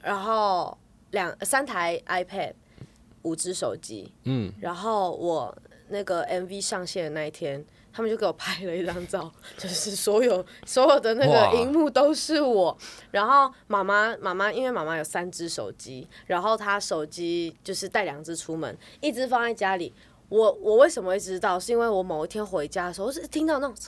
[0.01, 0.77] 然后
[1.11, 2.53] 两三台 iPad，
[3.23, 5.57] 五只手机，嗯，然后我
[5.89, 7.65] 那个 MV 上线的那一天。
[7.97, 12.77] 他们就给我拍了一张照， 就是所有所有的那个荧幕都是我。
[13.09, 19.91] 然后妈妈妈妈，因为妈妈有三只手机，然后她手机就是带两只出门，一只放在家里。
[20.29, 21.59] 我我为什么会知道？
[21.59, 23.81] 是因为我某一天回家的时候，我是听到那种的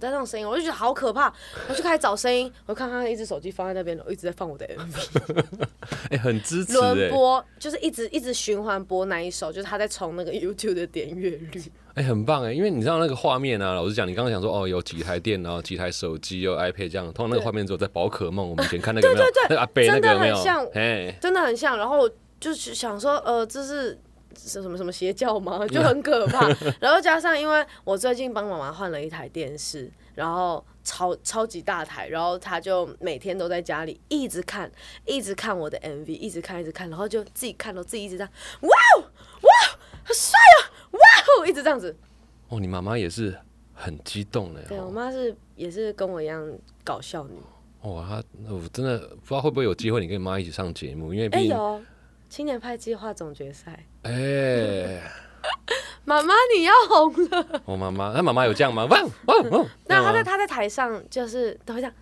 [0.00, 1.32] 那种声音，我就觉得好可怕，
[1.68, 5.66] 我就开始找声音，我看他一只手机放在那边，我一直在放我的 MV，
[6.10, 11.62] 哎、很支持 轮哎，播，就是一直一直循环播那一首，就是他在冲那个 YouTube 的点阅率。
[11.94, 19.26] 哎、很棒哎，因为你知道那个画面啊，老实讲，你刚刚想说哦，有几台电脑、几台手机、有 iPad 这样，通常那个对画面只有在宝可梦，我们以前看那个有没有？
[19.26, 20.66] 对对对那个阿贝那真的个有真的很像？
[20.74, 21.76] 哎，真的很像。
[21.76, 23.98] 然后我就是想说，呃，这是是
[24.36, 25.66] 什么什么邪教吗？
[25.68, 26.48] 就很可怕。
[26.80, 34.70] 然后加上因为我最近帮妈妈换了一台电视，然后超超级大台，然后她就每天都在家里一直看，
[35.04, 39.04] 一直看我的 MV，一直看一直看，然后就自己看到自己一直这样，哇哦
[39.42, 40.58] 哇哦，好帅啊，
[40.92, 40.98] 哇
[41.40, 41.96] 哦，一直这样子。
[42.48, 43.36] 哦，你妈妈也是
[43.72, 44.90] 很激动的对我哦。
[44.90, 46.50] 妈是也是跟我一样
[46.82, 47.34] 搞笑女。
[47.82, 48.22] 哇，她
[48.52, 51.80] 我真的不知道会不会有机会，你跟你妈一起上节目，因为哎、毕竟有
[52.30, 55.02] 青年派计划总决赛，哎，
[56.04, 57.62] 妈妈你要红了。
[57.64, 58.84] 我妈妈，那妈妈有这样吗？
[58.84, 59.66] 哇哇哇！
[59.88, 61.94] 那她在这样吗他在台上就是都会这样，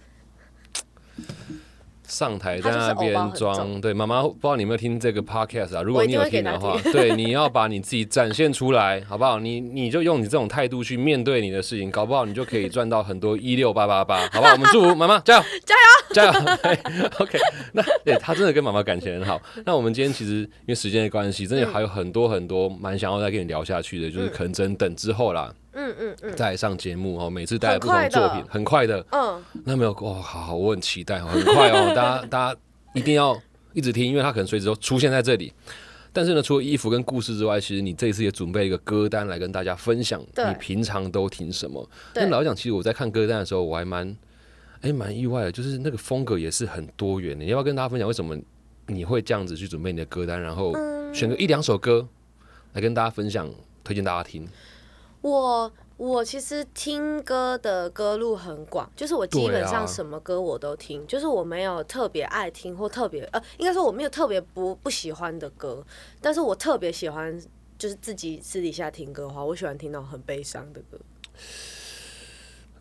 [2.09, 5.82] 上台在那边装，对妈妈不知道你有没有听这个 podcast 啊？
[5.82, 9.38] 如果你有听的话， 对，你要把你自己展现出来，好不好？
[9.38, 14.52] 你你就用你这种态度去面对你的事情，搞不好你就可以赚到很多一六八八八，好不好？
[14.54, 15.80] 我们祝福妈妈 加油加油
[16.14, 17.38] 加油！OK，
[17.72, 19.40] 那对他真的跟妈妈感情很好。
[19.66, 25.54] 那我们今天其实因为时间的关系，真的还有很多很多蛮想要再跟你聊下去的，就是可能真等之后啦，嗯
[25.98, 29.04] 嗯嗯再来上节目哦，每次带来不同的作品，很快的。
[29.12, 32.60] 嗯，那没有哦，好好，我很期待哦，很快哦， 大家大家
[32.94, 33.40] 一定要
[33.72, 35.52] 一直听，因为他可能随时都出现在这里。
[36.12, 41.88] 但是呢，除了衣服跟故事之外，其实你这一次也准备一个歌单来跟大家分享，你平常都听什么？
[42.12, 44.16] 对那老实讲，其实我在看歌单的时候，我还蛮
[44.80, 47.44] 哎蛮意外的，就是那个风格也是很多元的。
[47.44, 48.36] 你要不要跟大家分享为什么
[48.86, 52.08] 你会这样子去准备你的歌单，然后嗯选个一两首歌
[52.72, 53.48] 来跟大家分享，
[53.84, 54.48] 推荐大家听？
[55.20, 65.84] 我我其实听歌的歌路很广，就是我基本上什么歌我都听，就是我没有特别爱听或特别呃，应该说我没有特别不不喜欢的歌，
[66.20, 67.40] 但是我特别喜欢。
[67.78, 70.98] 就是自己私底下听歌的话，我喜欢听那种很悲伤的歌，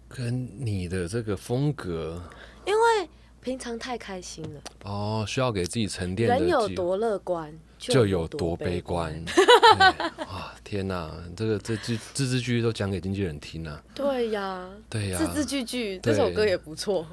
[0.08, 2.20] 跟你的这个风格
[2.66, 3.08] 因为
[3.48, 4.62] 平常太开心了。
[4.84, 9.26] 哦，需要给自己沉淀人有多乐观，就有有多悲观观。
[10.18, 13.82] 对啊，天哪，这个这句字字句句都讲给经纪人听啊。
[13.96, 17.08] 对呀，对呀、字字句句，对这首歌也不错。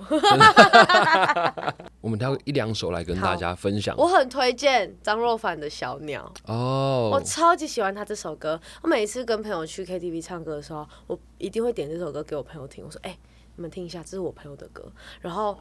[2.03, 3.95] 我们挑一两首来跟大家分享。
[3.97, 8.61] 我很推荐张若凡的《小鸟》，哦我哦，超级喜欢他这首歌。
[8.83, 12.85] 我每一次跟朋友去 KTV 唱歌的时候，我一定会点这首歌给我朋友听。
[12.85, 13.17] 我说：“哎、
[13.55, 14.85] 你们听一下，这是我朋友的歌。”
[15.23, 15.57] 然后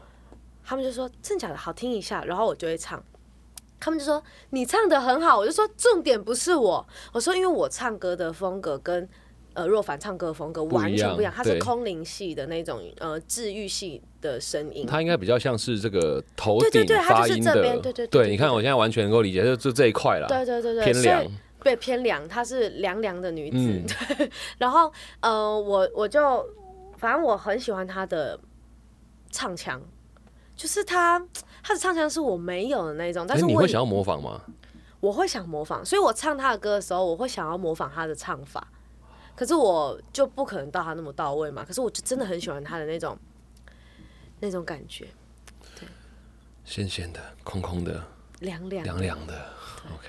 [0.65, 3.03] 他们就说：“真假的，好听一下。”然后我就会唱。
[3.79, 9.07] 他们就说你唱的很好，我就说重点不是我，我说因为我唱歌的风格跟
[9.53, 14.85] 呃若凡唱歌的风格完全不一样，他是空灵系的那种呃治愈系的声音。
[14.87, 23.57] 它应该比较像是这个头顶发音的，对对对对你看我现在完全能够理解，就就这一块了，对对对对，偏凉，对偏凉，她是凉凉的女子。
[23.57, 23.85] 嗯。
[24.17, 24.89] 对， 然后
[25.19, 26.41] 呃，我我就
[26.97, 28.39] 反正我很喜欢她的
[29.29, 29.81] 唱腔，
[30.55, 31.19] 就是他
[31.61, 34.41] 他的唱腔是我没有的那种，但哎，是你会想要模仿吗？
[34.99, 38.65] 我会想模仿，所以我唱他的歌的时候，我会想要模仿他的唱法。
[39.35, 41.65] 可是我就不可能到他那么到位嘛。
[41.65, 43.17] 可是我就真的很喜欢他的那种
[44.39, 45.07] 那种感觉，
[45.75, 45.87] 对
[46.63, 48.01] 咸咸的、空空的、
[48.39, 49.33] 凉凉凉凉的
[49.87, 50.07] ，OK。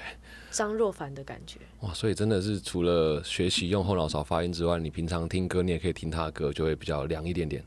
[0.51, 1.59] 张若凡的感觉。
[1.81, 7.65] 哇，所以真的是除了学习用后脑勺发音之外，你平常听歌你也可以听他的歌，就会比较凉一点点。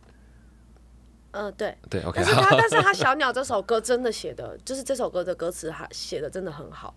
[1.31, 1.77] 嗯、对。
[1.89, 2.25] 对，OK 但。
[2.25, 6.93] 是他，但是他小鸟这首歌真的写的，就是这首歌的歌词，还写的真的很好。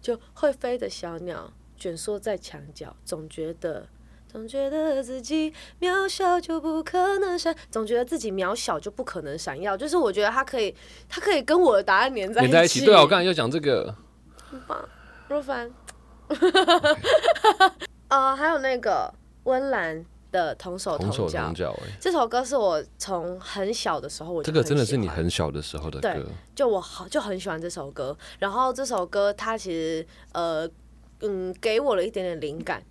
[0.00, 3.86] 就会飞的小鸟卷缩在墙角，总觉得，
[4.28, 9.76] 总觉得自己渺小就不可能闪，总觉得自己渺小就不可能闪耀。
[9.76, 10.74] 就是我觉得他可以，
[11.08, 13.94] 他可以跟我的答案连在连在一起，对啊，我刚才就讲这个，
[14.50, 14.88] 很棒
[15.28, 15.70] 若凡，
[18.08, 19.14] 呃，还有那个
[19.44, 21.44] 温岚的同手同手脚。
[21.44, 26.26] 同，脚，哎，这首歌是我从很小的时候我就这个真的是你很小的时候的对歌，
[26.56, 30.68] 就我好就很喜欢这首歌，然后这首歌它其实呃
[31.20, 32.82] 嗯给我了一点点灵感，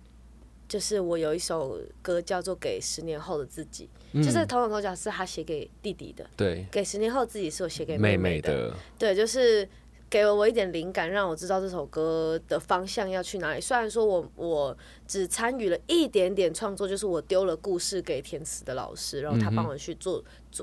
[0.66, 4.22] 就是我有一首歌叫做《给十年后的自己》，嗯。
[4.22, 9.68] 就是同手同脚是他写给弟弟的，对，给十年后自己是我写给妹妹妹的，对，就是
[10.12, 13.60] 给了我一点灵感，让我知道这首歌的方向要去哪里。
[13.62, 20.22] 虽然说我我只参与了一点点创作，就是我丢了故事给填词的老师，然后他帮我去做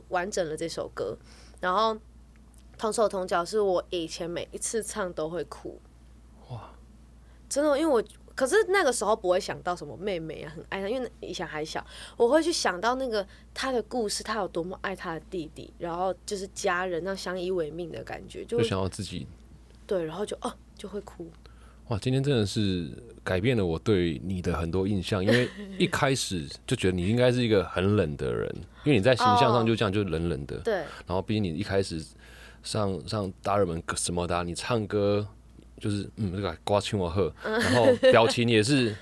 [0.09, 1.17] 完整了这首歌。
[1.59, 1.97] 然后
[2.77, 5.81] 同手同脚是我以前每一次唱都会哭，
[6.51, 6.69] 哇，
[7.49, 8.03] 真的，因为我。
[8.35, 11.85] 可是那个时候不会想到什么妹妹啊，很爱她，因为以前还小，
[12.15, 19.27] 我会去想到那个她的故事，她有多么爱她的弟弟，然后就是家人那相依为命的感觉，就就想要自己
[19.89, 21.27] 对，然后就哦就会哭。
[21.87, 22.87] 哇，今天真的是
[23.23, 28.47] 改变了我对你的很多印象，因为一开始就觉得你应该是一个很冷的人，
[28.83, 31.99] 因为你在形象上就这样就冷冷的，对然后毕竟你一开始
[32.61, 35.27] 上上达尔文什么的啊、你唱歌
[35.79, 38.95] 就是嗯这个刮青我喝，然后表情也是 嗯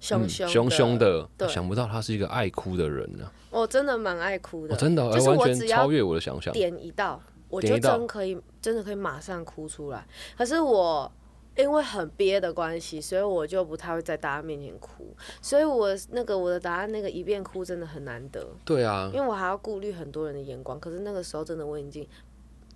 [0.00, 6.52] 凶凶凶凶的，想不到他是一个爱哭的人呢、我真的蛮爱哭的，我真的、就是完全超越我的想象。
[6.52, 7.22] 点一到，
[7.54, 10.06] 我就真可以真的可以马上哭出来。
[10.36, 11.10] 可是我
[11.56, 20.80] 因为很憋的关系，所以我就不太会在大家面前哭，所以我那个我的答案那个一遍哭真的很难得，对啊因，为我还要顾虑很多人的眼光。
[20.80, 22.06] 可是那个时候真的我已经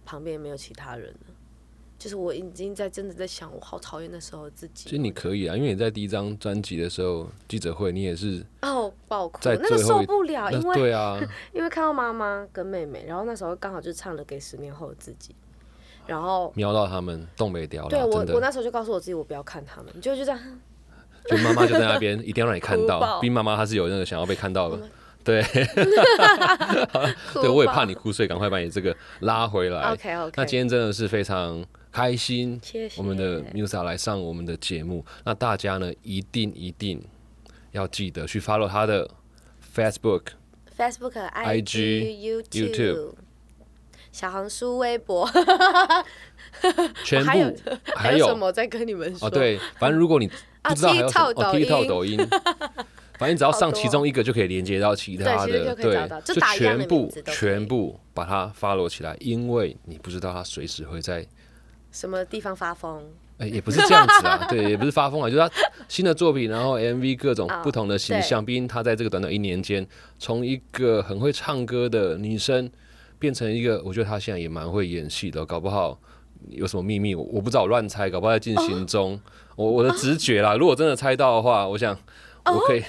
[0.05, 1.35] 旁边没有其他人了。
[1.99, 4.85] 就是我已经在真的在想，我好讨厌那时候的自己。
[4.85, 11.19] 其实你可以啊，因为你在第一张专辑的时候记者会，你也是哦，爆哭，那个受不了，因为对啊，
[11.53, 15.33] 因为看到妈妈跟妹妹，然后那时候刚好就唱了《给十年后的自己》，
[16.07, 20.41] 然后瞄到他们东北雕了，对我，我那时候就告诉我自己，我不要看他们，就就这样，
[21.29, 23.01] 就妈妈就在那边， 一定要让你看到。
[23.01, 24.79] 哭爆毕竟妈妈她是有那个想要被看到的，
[25.25, 25.43] 对，
[27.33, 29.93] 哭对我也怕你哭，所以赶快把你这个拉回来。
[29.93, 35.05] OK OK，那今天真的是非常开心，谢谢我们的 Musa 来上我们的节目。
[35.25, 37.03] 那大家呢，一定一定
[37.73, 39.09] 要记得去 follow 他的
[39.75, 40.23] Facebook。
[40.77, 43.15] Facebook、IG YouTube、
[44.13, 45.29] 小红书、微博，
[47.05, 47.57] 全还有部
[47.97, 49.27] 还有什么在跟你们说？
[49.27, 50.31] 哦，对，反正如果你
[50.63, 52.29] 啊不知道 还有什么 TikTok 哦抖音，TikTok 抖音，
[53.19, 61.27] 反正只要上其中一个就可以连接到其他的，就可以找到就全部全部把它 follow 起来，因为你不知道它随时会在。
[61.99, 63.03] 什么地方发疯？
[63.39, 65.51] 哎、也不是这样子啊， 对，也不是发疯啊，就是他
[65.89, 68.45] 新的作品，然后 MV 各种哦不同的形象。
[68.45, 69.85] 毕竟他在这个短短一年间，
[70.17, 72.71] 从一个很会唱歌的女生，
[73.19, 75.99] 变成一个，我觉得他现在也蛮会演戏的，搞不好
[76.51, 79.15] 有什么秘密，我我不知道，乱猜，搞不好在进行中。
[79.15, 79.21] 哦
[79.57, 81.99] 我我的直觉啦，如果真的猜到的话，我想
[82.45, 82.85] 我可以。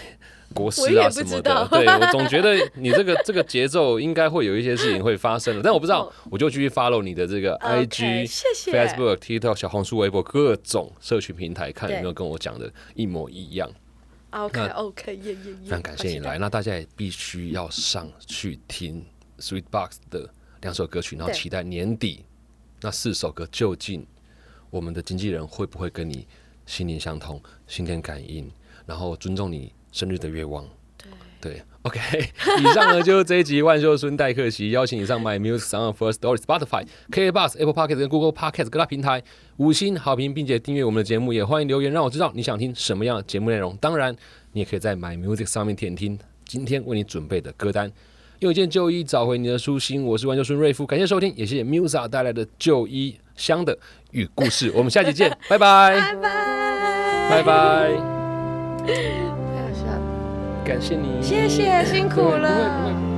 [0.54, 1.68] 国师啊什么的。
[1.70, 7.58] 对我总觉得你这个 这个节奏应该会有一些事情会发生的，但我不知道，我就继续 follow 你的这个
[7.90, 8.26] 谢
[8.72, 13.70] Facebook、TikTok、小红书、微博各种社群平台，看有没有跟我讲的一模一样。
[14.32, 15.56] OK OK，耶耶耶！
[15.64, 19.04] 非常感谢你来，那大家也必须要上去听
[19.40, 20.30] Sweet Box 的
[20.62, 22.26] 两首歌曲，然后期待年底
[22.82, 24.06] 那四首歌究竟
[24.70, 26.28] 我们的经纪人会不会跟你
[26.68, 28.52] 心灵相通、心电感应，
[28.86, 30.66] 然后尊重你生日的愿望，
[31.42, 32.00] 对，OK，
[32.60, 39.24] 以上呢就是这一集万秀孙代客席，邀请你上 My Music Sound First Story Spotify、KK Bus、Apple Podcast 跟 Google Podcast 各大平台
[39.58, 43.76] 五星好评，并且订阅我们的节目，也欢迎留言让我知道你想听什么样的节目内容。
[43.78, 44.16] 当然，
[44.52, 47.92] 你也可以在 My Music 上面点听今天为你准备的歌单。
[48.40, 53.78] 用一件旧衣找回你的初心，我是万秀孙瑞夫，感谢收听，也谢谢 Musa 带来的旧衣箱的
[54.12, 54.72] 与故事。
[54.74, 56.00] 我们下期见，拜拜，
[57.30, 59.29] 拜拜，拜拜，
[60.70, 63.09] 感谢你，谢谢辛苦对不会不会了。